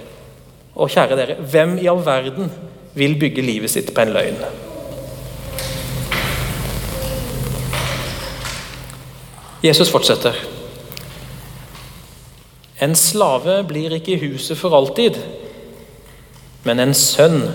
Og 0.77 0.91
kjære 0.93 1.17
dere, 1.17 1.37
hvem 1.41 1.77
i 1.81 1.87
all 1.89 2.03
verden 2.05 2.51
vil 2.97 3.15
bygge 3.19 3.45
livet 3.45 3.71
sitt 3.71 3.93
på 3.95 4.03
en 4.03 4.13
løgn? 4.13 4.41
Jesus 9.61 9.89
fortsetter. 9.89 10.35
En 12.79 12.95
slave 12.95 13.63
blir 13.65 13.95
ikke 13.97 14.13
i 14.13 14.21
huset 14.27 14.57
for 14.59 14.75
alltid 14.77 15.17
men 16.67 16.81
en 16.83 16.93
sønn 16.93 17.45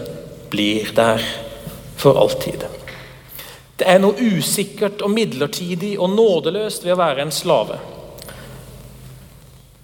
blir 0.50 0.88
der 0.96 1.20
for 2.00 2.16
alltid. 2.16 2.64
Det 3.76 3.88
er 3.88 3.98
noe 4.00 4.16
usikkert 4.16 5.02
og 5.04 5.12
midlertidig 5.12 5.94
og 6.00 6.14
nådeløst 6.14 6.86
ved 6.86 6.94
å 6.94 7.00
være 7.00 7.26
en 7.26 7.34
slave. 7.34 7.76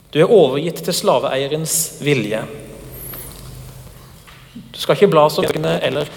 Du 0.09 0.17
er 0.23 0.33
overgitt 0.33 0.81
til 0.85 0.97
slaveeierens 0.97 1.77
vilje. 2.01 2.41
Du 4.55 4.81
skal 4.81 4.97
ikke 4.97 5.11
bla 5.13 5.27
så 5.29 5.45
eller 5.45 6.09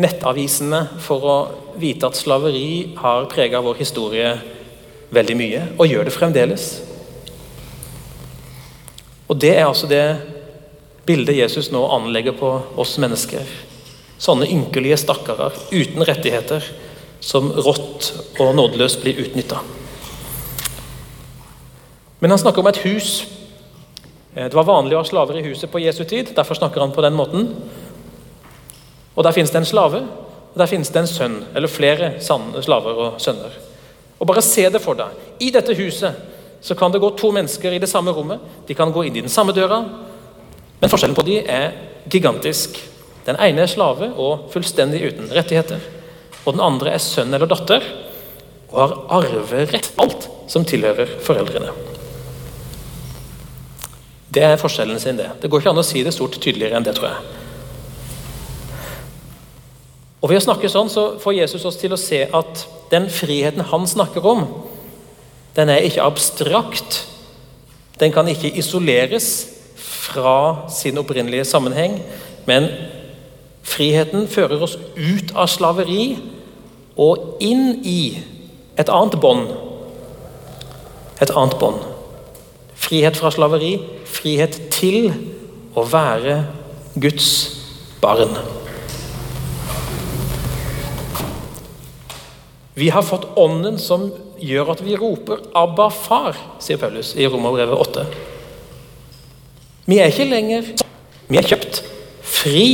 nettavisene 0.00 0.84
for 1.02 1.26
å 1.26 1.36
vite 1.80 2.06
at 2.06 2.18
slaveri 2.18 2.94
har 3.00 3.26
prega 3.32 3.64
vår 3.64 3.82
historie 3.82 4.30
veldig 5.14 5.36
mye, 5.36 5.62
og 5.78 5.90
gjør 5.90 6.06
det 6.06 6.14
fremdeles. 6.14 6.68
Og 9.30 9.38
Det 9.38 9.54
er 9.56 9.66
altså 9.66 9.86
det 9.86 10.04
bildet 11.06 11.36
Jesus 11.36 11.70
nå 11.70 11.82
anlegger 11.94 12.34
på 12.38 12.50
oss 12.78 12.96
mennesker. 13.02 13.46
Sånne 14.20 14.48
ynkelige 14.50 14.98
stakkarer 15.00 15.54
uten 15.72 16.04
rettigheter 16.06 16.64
som 17.20 17.50
rått 17.52 18.10
og 18.40 18.54
nådeløst 18.56 19.02
blir 19.02 19.20
utnytta. 19.22 19.60
Men 22.20 22.34
han 22.34 22.40
snakker 22.42 22.60
om 22.60 22.68
et 22.68 22.82
hus. 22.84 23.24
Eh, 24.34 24.48
det 24.48 24.56
var 24.56 24.68
vanlig 24.68 24.96
å 24.96 25.00
ha 25.00 25.08
slaver 25.08 25.40
i 25.40 25.46
huset 25.46 25.70
på 25.72 25.80
Jesu 25.80 26.04
tid. 26.04 26.34
Derfor 26.36 26.58
snakker 26.58 26.82
han 26.82 26.92
på 26.92 27.04
den 27.04 27.16
måten. 27.16 27.48
Og 29.14 29.24
Der 29.24 29.32
finnes 29.32 29.50
det 29.50 29.58
en 29.58 29.68
slave, 29.68 30.02
og 30.52 30.58
der 30.58 30.66
finnes 30.66 30.88
det 30.88 31.00
en 31.00 31.06
sønn, 31.06 31.44
eller 31.54 31.68
flere 31.68 32.20
slaver 32.20 32.96
og 32.96 33.20
sønner. 33.20 33.69
Og 34.20 34.28
Bare 34.28 34.44
se 34.44 34.66
det 34.68 34.82
for 34.84 34.98
deg. 34.98 35.16
I 35.40 35.50
dette 35.54 35.74
huset 35.78 36.28
så 36.60 36.76
kan 36.76 36.92
det 36.92 37.00
gå 37.00 37.08
to 37.16 37.30
mennesker 37.32 37.72
i 37.72 37.80
det 37.80 37.88
samme 37.88 38.12
rommet. 38.12 38.40
De 38.68 38.76
kan 38.76 38.92
gå 38.92 39.06
inn 39.08 39.16
i 39.16 39.24
den 39.24 39.32
samme 39.32 39.54
døra, 39.56 39.80
men 40.80 40.92
forskjellen 40.92 41.16
på 41.16 41.24
de 41.24 41.38
er 41.40 41.72
gigantisk. 42.12 42.76
Den 43.24 43.40
ene 43.40 43.64
er 43.64 43.72
slave 43.72 44.10
og 44.12 44.50
fullstendig 44.52 45.00
uten 45.08 45.32
rettigheter. 45.32 45.80
Og 46.44 46.54
den 46.56 46.64
andre 46.64 46.94
er 46.96 47.04
sønn 47.04 47.32
eller 47.32 47.48
datter 47.48 47.84
og 48.70 48.76
har 48.80 48.94
arverett 49.20 49.90
alt 50.00 50.28
som 50.50 50.64
tilhører 50.68 51.18
foreldrene. 51.24 51.72
Det 54.30 54.44
er 54.46 54.60
forskjellen 54.60 55.00
sin, 55.02 55.18
det. 55.18 55.26
Det 55.42 55.50
går 55.50 55.62
ikke 55.62 55.72
an 55.72 55.82
å 55.82 55.86
si 55.86 56.04
det 56.06 56.14
stort 56.14 56.38
tydeligere 56.38 56.78
enn 56.78 56.86
det, 56.86 56.94
tror 56.98 57.10
jeg. 57.10 57.39
Og 60.20 60.28
Ved 60.28 60.40
å 60.40 60.44
snakke 60.44 60.68
sånn 60.68 60.90
så 60.92 61.14
får 61.20 61.38
Jesus 61.38 61.64
oss 61.68 61.78
til 61.80 61.94
å 61.96 62.00
se 62.00 62.26
at 62.28 62.66
den 62.92 63.08
friheten 63.12 63.64
han 63.70 63.86
snakker 63.88 64.26
om, 64.26 64.44
den 65.56 65.72
er 65.72 65.86
ikke 65.86 66.04
abstrakt. 66.04 67.04
Den 68.00 68.12
kan 68.12 68.28
ikke 68.28 68.52
isoleres 68.60 69.48
fra 69.76 70.68
sin 70.72 71.00
opprinnelige 71.00 71.44
sammenheng. 71.48 71.98
Men 72.46 72.68
friheten 73.66 74.28
fører 74.30 74.62
oss 74.62 74.76
ut 74.96 75.32
av 75.34 75.48
slaveri 75.50 76.04
og 77.00 77.40
inn 77.44 77.80
i 77.84 78.20
et 78.80 78.92
annet 78.92 79.18
bånd. 79.20 79.50
Et 81.20 81.32
annet 81.32 81.58
bånd. 81.60 81.82
Frihet 82.80 83.18
fra 83.20 83.32
slaveri, 83.32 83.74
frihet 84.08 84.56
til 84.72 85.12
å 85.76 85.84
være 85.88 86.42
Guds 87.00 87.30
barn. 88.00 88.59
Vi 92.74 92.88
har 92.88 93.02
fått 93.02 93.36
Ånden 93.38 93.78
som 93.78 94.08
gjør 94.40 94.74
at 94.74 94.82
vi 94.84 94.96
roper 94.96 95.42
'Abba, 95.54 95.90
far', 95.90 96.38
sier 96.62 96.78
Paulus 96.78 97.14
i 97.16 97.26
Romerbrevet 97.26 97.78
8. 97.78 98.06
Vi 99.86 99.98
er 99.98 100.12
ikke 100.12 100.30
lenger 100.30 100.62
Vi 101.30 101.38
er 101.38 101.46
kjøpt 101.46 101.82
fri. 102.26 102.66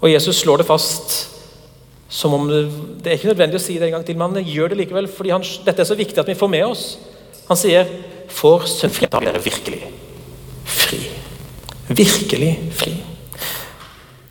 Og 0.00 0.10
Jesus 0.10 0.36
slår 0.36 0.60
det 0.60 0.66
fast 0.68 1.14
som 2.10 2.34
om 2.34 2.48
det, 2.48 2.64
det 3.00 3.12
er 3.12 3.16
ikke 3.16 3.30
nødvendig 3.30 3.56
å 3.56 3.62
si 3.62 3.78
det 3.78 3.86
en 3.86 3.94
gang 3.94 4.04
til, 4.04 4.18
men 4.18 4.34
han 4.34 4.44
gjør 4.44 4.72
det 4.72 4.80
likevel 4.82 5.08
fordi 5.08 5.30
han, 5.32 5.44
dette 5.64 5.80
er 5.80 5.88
så 5.88 5.96
viktig 5.96 6.18
at 6.20 6.28
vi 6.28 6.36
får 6.36 6.50
med 6.52 6.64
oss. 6.66 6.98
Han 7.48 7.56
sier 7.56 7.86
'For 8.28 8.66
sønn 8.66 8.92
da 9.10 9.18
blir 9.18 9.32
dere 9.32 9.42
virkelig 9.42 9.82
fri'. 10.66 11.00
Virkelig 11.88 12.52
fri. 12.72 13.09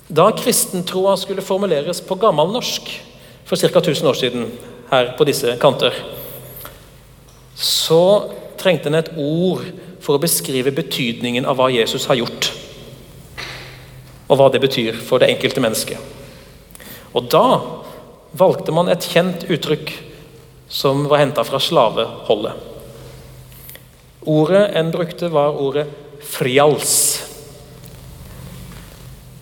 Da 0.10 0.32
kristentroa 0.34 1.18
skulle 1.18 1.46
formuleres 1.46 2.02
på 2.02 2.16
gammelnorsk 2.18 2.90
for 3.46 3.56
ca. 3.56 3.80
1000 3.80 4.08
år 4.08 4.14
siden, 4.14 4.52
her 4.90 5.14
på 5.18 5.26
disse 5.26 5.54
kanter, 5.62 5.94
så 7.56 8.32
trengte 8.58 8.90
en 8.90 8.98
et 8.98 9.12
ord 9.18 9.62
for 10.02 10.18
å 10.18 10.22
beskrive 10.22 10.74
betydningen 10.74 11.46
av 11.46 11.60
hva 11.60 11.70
Jesus 11.70 12.08
har 12.10 12.18
gjort. 12.18 12.50
Og 14.30 14.38
hva 14.38 14.50
det 14.50 14.62
betyr 14.64 14.98
for 14.98 15.22
det 15.22 15.30
enkelte 15.30 15.62
mennesket. 15.62 16.02
Og 17.14 17.30
da 17.30 17.62
valgte 18.38 18.74
man 18.74 18.90
et 18.90 19.06
kjent 19.06 19.46
uttrykk 19.50 19.94
som 20.70 21.08
var 21.10 21.22
henta 21.22 21.46
fra 21.46 21.62
slaveholdet. 21.62 22.54
Ordet 24.30 24.66
en 24.78 24.92
brukte, 24.94 25.30
var 25.34 25.58
ordet 25.58 25.88
'frials'. 26.22 27.09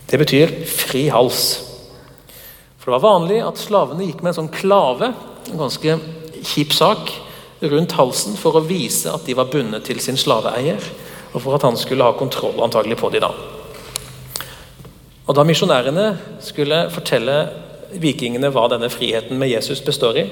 Det 0.07 0.19
betyr 0.19 0.53
fri 0.65 1.07
hals. 1.11 1.63
For 2.79 2.91
Det 2.91 3.01
var 3.01 3.19
vanlig 3.19 3.41
at 3.43 3.59
slavene 3.59 4.05
gikk 4.07 4.21
med 4.21 4.31
en 4.31 4.37
sånn 4.41 4.53
klave, 4.53 5.11
en 5.51 5.59
ganske 5.59 5.97
kjip 6.47 6.71
sak, 6.75 7.11
rundt 7.59 7.95
halsen 7.97 8.37
for 8.37 8.55
å 8.55 8.63
vise 8.63 9.11
at 9.11 9.25
de 9.27 9.35
var 9.35 9.49
bundet 9.51 9.87
til 9.89 9.99
sin 9.99 10.19
slaveeier, 10.19 10.79
og 11.33 11.41
for 11.41 11.57
at 11.57 11.65
han 11.67 11.75
skulle 11.79 12.05
ha 12.05 12.15
kontroll 12.15 12.61
antagelig 12.63 12.99
på 13.01 13.09
de 13.11 13.23
da. 13.23 13.31
Og 15.27 15.35
Da 15.35 15.43
misjonærene 15.43 16.07
skulle 16.39 16.85
fortelle 16.93 17.35
vikingene 17.99 18.51
hva 18.53 18.69
denne 18.71 18.87
friheten 18.91 19.35
med 19.39 19.51
Jesus 19.51 19.83
består 19.83 20.21
i, 20.21 20.27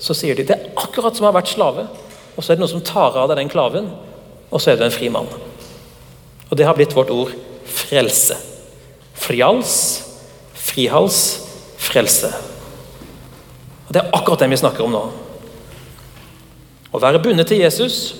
så 0.00 0.16
sier 0.16 0.34
de 0.34 0.48
det 0.48 0.56
er 0.56 0.70
akkurat 0.74 1.14
som 1.14 1.28
å 1.28 1.30
ha 1.30 1.38
vært 1.38 1.52
slave. 1.52 1.86
Og 2.34 2.42
så 2.42 2.50
er 2.50 2.58
det 2.58 2.64
noen 2.64 2.74
som 2.74 2.82
tar 2.82 3.14
av 3.14 3.28
deg 3.30 3.38
den 3.38 3.52
klaven, 3.52 3.90
og 4.50 4.58
så 4.58 4.72
er 4.72 4.80
du 4.80 4.86
en 4.88 4.94
fri 4.94 5.10
mann. 5.12 5.28
Og 6.50 6.56
det 6.58 6.66
har 6.66 6.74
blitt 6.74 6.96
vårt 6.96 7.12
ord 7.14 7.30
frelse. 7.70 8.49
Frials, 9.20 9.74
frihals, 10.56 11.18
frelse. 11.80 12.30
Og 13.88 13.94
Det 13.94 14.02
er 14.02 14.14
akkurat 14.14 14.40
det 14.40 14.50
vi 14.50 14.60
snakker 14.60 14.86
om 14.86 14.94
nå. 14.94 15.04
Å 16.90 16.98
være 17.02 17.22
bundet 17.22 17.50
til 17.50 17.62
Jesus 17.62 18.14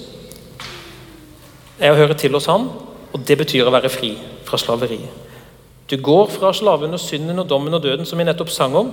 er 1.81 1.93
å 1.93 1.99
høre 1.99 2.15
til 2.19 2.35
hos 2.37 2.47
ham, 2.51 2.69
og 3.11 3.25
det 3.27 3.39
betyr 3.41 3.67
å 3.67 3.75
være 3.75 3.91
fri 3.91 4.13
fra 4.47 4.59
slaveri. 4.61 5.01
Du 5.91 5.97
går 5.99 6.29
fra 6.31 6.53
slaven 6.55 6.95
og 6.95 7.03
synden 7.03 7.43
og 7.43 7.49
dommen 7.51 7.75
og 7.75 7.83
døden, 7.83 8.07
som 8.07 8.19
vi 8.19 8.27
nettopp 8.29 8.53
sang 8.55 8.77
om, 8.79 8.93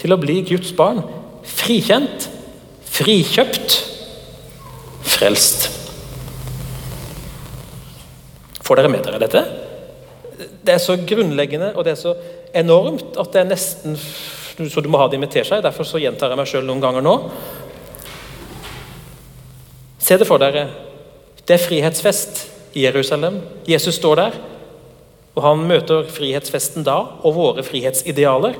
til 0.00 0.12
å 0.12 0.20
bli 0.20 0.42
Guds 0.44 0.74
barn. 0.76 1.00
Frikjent, 1.44 2.28
frikjøpt, 2.84 3.78
frelst. 5.14 5.70
Får 8.64 8.80
dere 8.80 8.92
med 8.92 9.04
dere 9.06 9.20
dette? 9.22 9.44
Det 10.64 10.74
er 10.74 10.80
så 10.82 10.96
grunnleggende 10.96 11.74
og 11.74 11.84
det 11.84 11.92
er 11.94 12.00
så 12.00 12.14
enormt 12.56 13.18
at 13.20 13.32
det 13.34 13.42
er 13.42 13.52
nesten 13.52 13.98
så 14.54 14.80
du 14.80 14.88
må 14.88 15.00
ha 15.00 15.08
det 15.10 15.18
med 15.18 15.32
teskje. 15.34 15.62
Derfor 15.64 15.86
så 15.88 15.98
gjentar 15.98 16.30
jeg 16.30 16.38
meg 16.38 16.46
sjøl 16.46 16.66
noen 16.68 16.82
ganger 16.82 17.02
nå. 17.02 17.14
Se 19.98 20.18
det 20.20 20.28
for 20.28 20.38
dere. 20.38 20.68
Det 21.42 21.56
er 21.56 21.64
frihetsfest 21.64 22.44
i 22.78 22.84
Jerusalem. 22.84 23.40
Jesus 23.66 23.98
står 23.98 24.20
der. 24.20 24.36
Og 25.34 25.42
han 25.42 25.64
møter 25.66 26.06
frihetsfesten 26.06 26.86
da, 26.86 27.00
og 27.26 27.34
våre 27.34 27.64
frihetsidealer. 27.66 28.54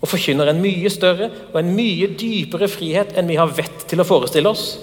Og 0.00 0.08
forkynner 0.08 0.48
en 0.48 0.62
mye 0.64 0.88
større 0.92 1.28
og 1.50 1.58
en 1.60 1.74
mye 1.76 2.08
dypere 2.16 2.70
frihet 2.72 3.12
enn 3.20 3.28
vi 3.28 3.36
har 3.36 3.52
vett 3.52 3.84
til 3.90 4.00
å 4.00 4.08
forestille 4.08 4.48
oss. 4.48 4.78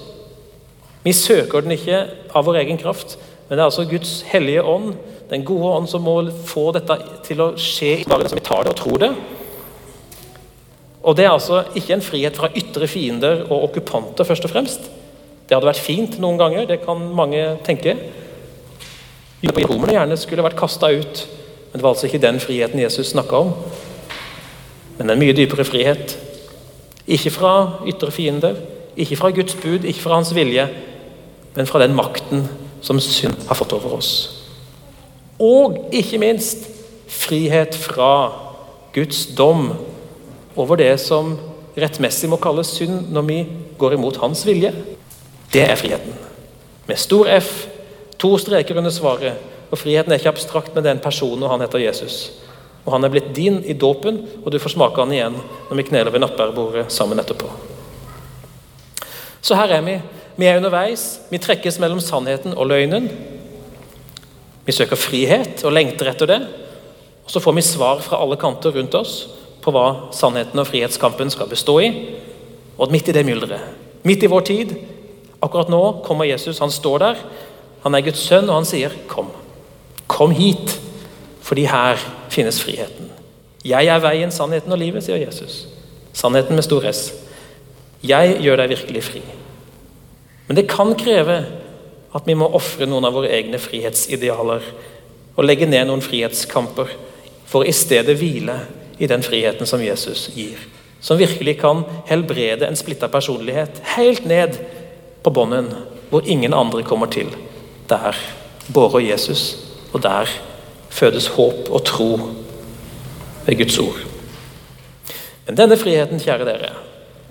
Vi 1.01 1.15
søker 1.15 1.65
den 1.65 1.73
ikke 1.73 2.03
av 2.35 2.45
vår 2.45 2.61
egen 2.61 2.77
kraft, 2.77 3.15
men 3.47 3.55
det 3.55 3.63
er 3.63 3.69
altså 3.69 3.87
Guds 3.89 4.19
hellige 4.29 4.61
ånd, 4.67 4.93
den 5.29 5.43
gode 5.47 5.71
ånd, 5.79 5.89
som 5.91 6.05
må 6.05 6.19
få 6.47 6.69
dette 6.75 6.99
til 7.27 7.41
å 7.43 7.49
skje 7.59 8.03
bare 8.07 8.29
som 8.29 8.39
vi 8.39 8.45
tar 8.45 8.63
det 8.63 8.75
og 8.75 8.79
tror 8.79 9.01
det. 9.03 9.11
Og 11.07 11.15
det 11.15 11.25
er 11.25 11.33
altså 11.33 11.63
ikke 11.77 11.97
en 11.97 12.03
frihet 12.03 12.37
fra 12.37 12.51
ytre 12.55 12.87
fiender 12.91 13.45
og 13.47 13.69
okkupanter, 13.69 14.27
først 14.27 14.47
og 14.47 14.51
fremst. 14.53 14.87
Det 15.47 15.55
hadde 15.55 15.69
vært 15.69 15.83
fint 15.83 16.17
noen 16.19 16.39
ganger, 16.39 16.65
det 16.67 16.81
kan 16.83 17.03
mange 17.15 17.43
tenke 17.67 17.95
romerne 19.43 19.93
gjerne 19.93 20.17
skulle 20.17 20.45
vært 20.45 20.57
kasta 20.59 20.89
ut. 20.91 21.27
Men 21.71 21.79
det 21.79 21.83
var 21.83 21.93
altså 21.93 22.07
ikke 22.07 22.23
den 22.23 22.39
friheten 22.39 22.79
Jesus 22.81 23.11
snakka 23.11 23.37
om. 23.37 23.53
Men 24.97 25.09
en 25.11 25.19
mye 25.19 25.35
dypere 25.37 25.65
frihet. 25.67 26.17
Ikke 27.07 27.31
fra 27.31 27.83
ytre 27.87 28.11
fiender, 28.11 28.57
ikke 28.97 29.15
fra 29.15 29.31
Guds 29.31 29.55
bud, 29.55 29.85
ikke 29.85 30.01
fra 30.01 30.17
hans 30.17 30.33
vilje, 30.35 30.67
men 31.55 31.69
fra 31.69 31.79
den 31.79 31.95
makten 31.95 32.47
som 32.81 32.99
synd 32.99 33.37
har 33.47 33.55
fått 33.55 33.73
over 33.73 33.97
oss. 33.99 34.36
Og 35.39 35.89
ikke 35.93 36.19
minst 36.21 36.67
frihet 37.07 37.75
fra 37.77 38.11
Guds 38.95 39.25
dom 39.37 39.71
over 40.57 40.79
det 40.79 40.95
som 40.99 41.35
rettmessig 41.77 42.29
må 42.29 42.39
kalles 42.41 42.71
synd 42.73 43.11
når 43.13 43.27
vi 43.27 43.39
går 43.77 43.97
imot 43.97 44.17
hans 44.23 44.41
vilje. 44.47 44.73
Det 45.53 45.63
er 45.63 45.77
friheten. 45.77 46.15
Med 46.87 46.97
stor 46.97 47.29
F 47.39 47.67
To 48.17 48.37
streker 48.41 48.77
under 48.77 48.93
svaret. 48.93 49.37
Og 49.71 49.77
friheten 49.77 50.11
er 50.11 50.21
ikke 50.21 50.31
abstrakt, 50.31 50.73
men 50.73 50.83
det 50.83 50.89
er 50.89 50.97
en 50.97 51.03
person, 51.03 51.41
og 51.43 51.51
han 51.51 51.61
heter 51.61 51.83
Jesus. 51.83 52.31
Og 52.85 52.93
Han 52.93 53.03
er 53.03 53.11
blitt 53.11 53.35
din 53.35 53.59
i 53.65 53.73
dåpen, 53.73 54.21
og 54.45 54.51
du 54.51 54.59
får 54.59 54.73
smake 54.73 55.01
han 55.01 55.11
igjen 55.11 55.35
når 55.69 55.75
vi 55.75 55.83
kneler 55.89 56.11
ved 56.11 56.23
nattbærbordet 56.23 56.85
sammen 56.91 57.19
etterpå. 57.19 57.49
Så 59.41 59.55
her 59.55 59.75
er 59.75 59.81
vi. 59.81 59.97
Vi 60.37 60.45
er 60.45 60.57
underveis. 60.57 61.19
Vi 61.29 61.37
trekkes 61.37 61.79
mellom 61.79 61.99
sannheten 61.99 62.55
og 62.55 62.67
løgnen. 62.67 63.09
Vi 64.67 64.75
søker 64.75 64.99
frihet 64.99 65.63
og 65.65 65.73
lengter 65.73 66.11
etter 66.11 66.29
det. 66.29 66.41
Og 67.25 67.31
Så 67.31 67.39
får 67.39 67.55
vi 67.55 67.65
svar 67.65 68.03
fra 68.03 68.21
alle 68.21 68.37
kanter 68.39 68.75
rundt 68.75 68.95
oss 68.95 69.27
på 69.63 69.71
hva 69.71 70.11
sannheten 70.15 70.59
og 70.59 70.67
frihetskampen 70.67 71.31
skal 71.31 71.49
bestå 71.49 71.79
i. 71.83 71.89
Og 72.77 72.91
midt 72.91 73.09
i 73.09 73.15
det 73.15 73.25
mylderet, 73.25 73.63
midt 74.03 74.23
i 74.23 74.29
vår 74.29 74.43
tid, 74.45 74.75
akkurat 75.41 75.69
nå 75.69 76.03
kommer 76.05 76.29
Jesus. 76.29 76.59
Han 76.59 76.71
står 76.71 76.99
der 76.99 77.23
han 77.83 77.95
er 77.95 78.03
Guds 78.03 78.19
sønn, 78.19 78.49
og 78.49 78.55
han 78.55 78.65
sier, 78.65 78.91
'Kom. 79.07 79.29
Kom 80.07 80.31
hit, 80.31 80.79
fordi 81.41 81.63
her 81.65 81.95
finnes 82.29 82.59
friheten.' 82.63 83.11
'Jeg 83.65 83.87
er 83.87 83.99
veien, 83.99 84.31
sannheten 84.31 84.71
og 84.71 84.77
livet', 84.77 85.03
sier 85.03 85.15
Jesus. 85.15 85.67
Sannheten 86.13 86.55
med 86.55 86.63
stor 86.63 86.83
S. 86.91 87.13
Jeg 88.03 88.37
gjør 88.41 88.55
deg 88.55 88.69
virkelig 88.69 89.03
fri. 89.03 89.21
Men 90.47 90.55
det 90.57 90.69
kan 90.69 90.95
kreve 90.95 91.45
at 92.15 92.27
vi 92.27 92.35
må 92.37 92.47
ofre 92.55 92.87
noen 92.87 93.05
av 93.07 93.15
våre 93.17 93.31
egne 93.35 93.59
frihetsidealer 93.61 94.63
og 95.37 95.45
legge 95.45 95.67
ned 95.69 95.89
noen 95.89 96.03
frihetskamper 96.03 96.93
for 97.47 97.67
i 97.67 97.73
stedet 97.75 98.17
hvile 98.19 98.57
i 98.97 99.07
den 99.09 99.23
friheten 99.23 99.69
som 99.69 99.83
Jesus 99.83 100.27
gir. 100.35 100.57
Som 101.01 101.19
virkelig 101.19 101.59
kan 101.61 101.83
helbrede 102.07 102.67
en 102.67 102.79
splitta 102.79 103.07
personlighet 103.07 103.81
helt 103.95 104.25
ned 104.25 104.57
på 105.23 105.29
bånden, 105.29 105.69
hvor 106.09 106.25
ingen 106.25 106.53
andre 106.53 106.83
kommer 106.83 107.11
til. 107.11 107.29
Der 107.89 108.15
bårer 108.73 108.99
Jesus, 108.99 109.57
og 109.93 110.03
der 110.03 110.27
fødes 110.89 111.27
håp 111.27 111.69
og 111.69 111.85
tro 111.85 112.19
ved 113.45 113.57
Guds 113.57 113.77
ord. 113.79 113.99
Men 115.47 115.57
denne 115.57 115.77
friheten, 115.77 116.19
kjære 116.19 116.45
dere, 116.45 116.73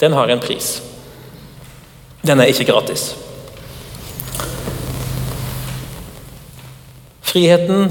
den 0.00 0.12
har 0.12 0.30
en 0.30 0.40
pris. 0.40 0.82
Den 2.26 2.40
er 2.40 2.44
ikke 2.44 2.64
gratis. 2.64 3.16
Friheten 7.36 7.90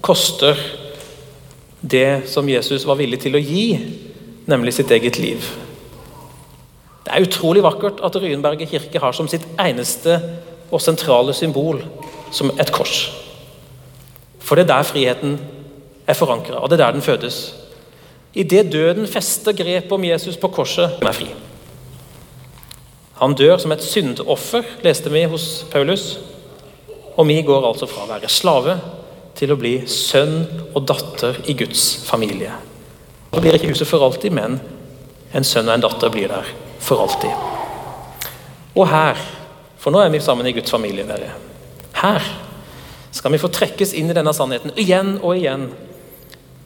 koster 0.00 0.54
det 1.80 2.28
som 2.30 2.46
Jesus 2.46 2.84
var 2.86 3.00
villig 3.00 3.18
til 3.24 3.34
å 3.34 3.40
gi, 3.42 3.64
nemlig 4.46 4.76
sitt 4.76 4.92
eget 4.94 5.18
liv. 5.18 5.48
Det 7.02 7.10
er 7.10 7.26
utrolig 7.26 7.64
vakkert 7.66 7.98
at 8.06 8.20
Ryenberget 8.22 8.70
kirke 8.70 9.02
har 9.02 9.16
som 9.18 9.26
sitt 9.26 9.48
eneste 9.58 10.20
og 10.70 10.78
sentrale 10.78 11.34
symbol 11.34 11.82
som 12.30 12.54
et 12.54 12.70
kors. 12.70 13.08
For 14.38 14.54
det 14.54 14.68
er 14.68 14.72
der 14.76 14.86
friheten 14.86 15.34
er 16.06 16.20
forankra, 16.22 16.62
og 16.62 16.70
det 16.70 16.78
er 16.78 16.84
der 16.84 17.00
den 17.00 17.06
fødes. 17.08 17.42
Idet 18.30 18.70
døden 18.70 19.10
fester 19.10 19.58
grep 19.58 19.90
om 19.90 20.06
Jesus 20.06 20.38
på 20.38 20.54
korset, 20.54 21.02
er 21.02 21.18
fri. 21.18 21.32
Han 23.18 23.34
dør 23.34 23.58
som 23.58 23.74
et 23.74 23.82
syndoffer, 23.82 24.62
leste 24.86 25.10
vi 25.10 25.26
hos 25.26 25.66
Paulus. 25.74 26.12
Og 27.18 27.26
vi 27.26 27.40
går 27.42 27.66
altså 27.66 27.88
fra 27.90 28.04
å 28.04 28.10
være 28.12 28.30
slave 28.30 28.78
til 29.38 29.52
å 29.52 29.58
bli 29.58 29.74
sønn 29.90 30.40
og 30.72 30.84
datter 30.86 31.40
i 31.50 31.54
Guds 31.58 31.84
familie. 32.06 32.52
Så 33.32 33.42
blir 33.42 33.58
ikke 33.58 33.72
huset 33.72 33.90
for 33.90 34.02
alltid, 34.06 34.34
men 34.34 34.58
en 35.34 35.46
sønn 35.46 35.68
og 35.68 35.74
en 35.74 35.84
datter 35.84 36.12
blir 36.14 36.30
der 36.30 36.46
for 36.82 37.02
alltid. 37.02 37.34
Og 38.78 38.86
her, 38.90 39.18
for 39.78 39.94
nå 39.94 40.02
er 40.02 40.14
vi 40.14 40.22
sammen 40.22 40.46
i 40.46 40.54
Guds 40.54 40.70
familie, 40.70 41.06
dere. 41.06 41.34
Her 41.98 42.22
skal 43.14 43.34
vi 43.34 43.42
få 43.42 43.50
trekkes 43.50 43.94
inn 43.98 44.10
i 44.12 44.16
denne 44.16 44.34
sannheten 44.36 44.74
igjen 44.78 45.16
og 45.18 45.34
igjen. 45.34 45.68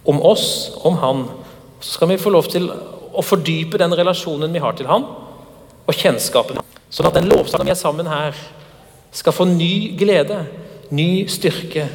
Om 0.04 0.18
oss, 0.26 0.46
om 0.84 0.98
Han. 1.00 1.28
Så 1.80 1.96
skal 1.96 2.10
vi 2.12 2.20
få 2.20 2.32
lov 2.34 2.48
til 2.52 2.68
å 2.68 3.22
fordype 3.24 3.80
den 3.80 3.94
relasjonen 3.96 4.52
vi 4.52 4.60
har 4.62 4.76
til 4.76 4.88
Han, 4.90 5.06
og 5.86 5.96
kjennskapen. 5.96 6.60
Sånn 6.92 7.08
at 7.08 7.16
den 7.16 7.30
lovsangen 7.30 7.70
vi 7.70 7.72
er 7.72 7.78
sammen 7.78 8.10
her, 8.10 8.36
skal 9.12 9.34
få 9.36 9.46
ny 9.48 9.92
glede, 9.98 10.44
ny 10.90 11.26
styrke 11.28 11.86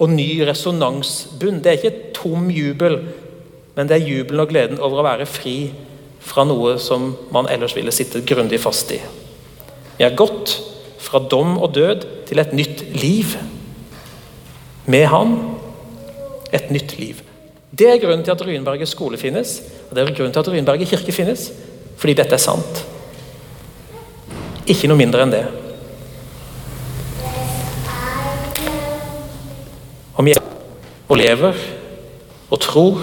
og 0.00 0.10
ny 0.12 0.28
resonansbunn. 0.48 1.60
Det 1.62 1.72
er 1.72 1.78
ikke 1.80 2.12
tom 2.16 2.48
jubel, 2.52 3.00
men 3.76 3.88
det 3.88 3.98
er 3.98 4.08
jubelen 4.08 4.44
og 4.44 4.50
gleden 4.52 4.80
over 4.80 5.02
å 5.02 5.06
være 5.06 5.28
fri 5.28 5.58
fra 6.26 6.46
noe 6.48 6.74
som 6.82 7.12
man 7.32 7.48
ellers 7.52 7.76
ville 7.76 7.94
sittet 7.94 8.26
grundig 8.28 8.58
fast 8.62 8.90
i. 8.94 9.00
Vi 9.96 10.04
har 10.04 10.16
gått 10.16 10.56
fra 11.00 11.20
dom 11.22 11.56
og 11.60 11.74
død 11.76 12.06
til 12.28 12.42
et 12.42 12.56
nytt 12.56 12.82
liv. 12.98 13.36
Med 14.86 15.06
Han 15.10 15.36
et 16.54 16.70
nytt 16.70 16.96
liv. 16.98 17.22
Det 17.76 17.88
er 17.90 18.00
grunnen 18.00 18.24
til 18.24 18.32
at 18.32 18.42
Ryenberget 18.46 18.88
skole 18.88 19.18
finnes, 19.20 19.58
og 19.88 19.96
det 19.96 20.02
er 20.02 20.12
grunnen 20.14 20.32
til 20.32 20.42
at 20.42 20.50
Ryenberget 20.52 20.88
kirke 20.88 21.12
finnes. 21.12 21.50
Fordi 21.96 22.14
dette 22.16 22.36
er 22.36 22.42
sant. 22.42 22.82
Ikke 24.66 24.88
noe 24.90 24.98
mindre 24.98 25.24
enn 25.24 25.34
det. 25.34 25.44
Om 30.16 30.28
jeg 30.28 30.40
og 31.08 31.18
lever 31.20 31.58
og 32.50 32.60
tror 32.60 33.02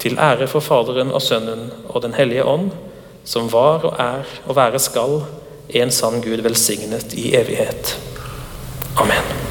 til 0.00 0.18
ære 0.18 0.48
for 0.48 0.60
Faderen 0.60 1.12
og 1.12 1.22
Sønnen 1.22 1.70
og 1.88 2.02
Den 2.02 2.14
hellige 2.14 2.44
ånd, 2.44 2.70
som 3.24 3.52
var 3.52 3.84
og 3.88 3.96
er 3.98 4.24
og 4.46 4.56
være 4.56 4.78
skal, 4.78 5.20
en 5.70 5.90
sann 5.90 6.22
Gud 6.22 6.42
velsignet 6.42 7.14
i 7.14 7.34
evighet. 7.36 7.96
Amen. 8.96 9.49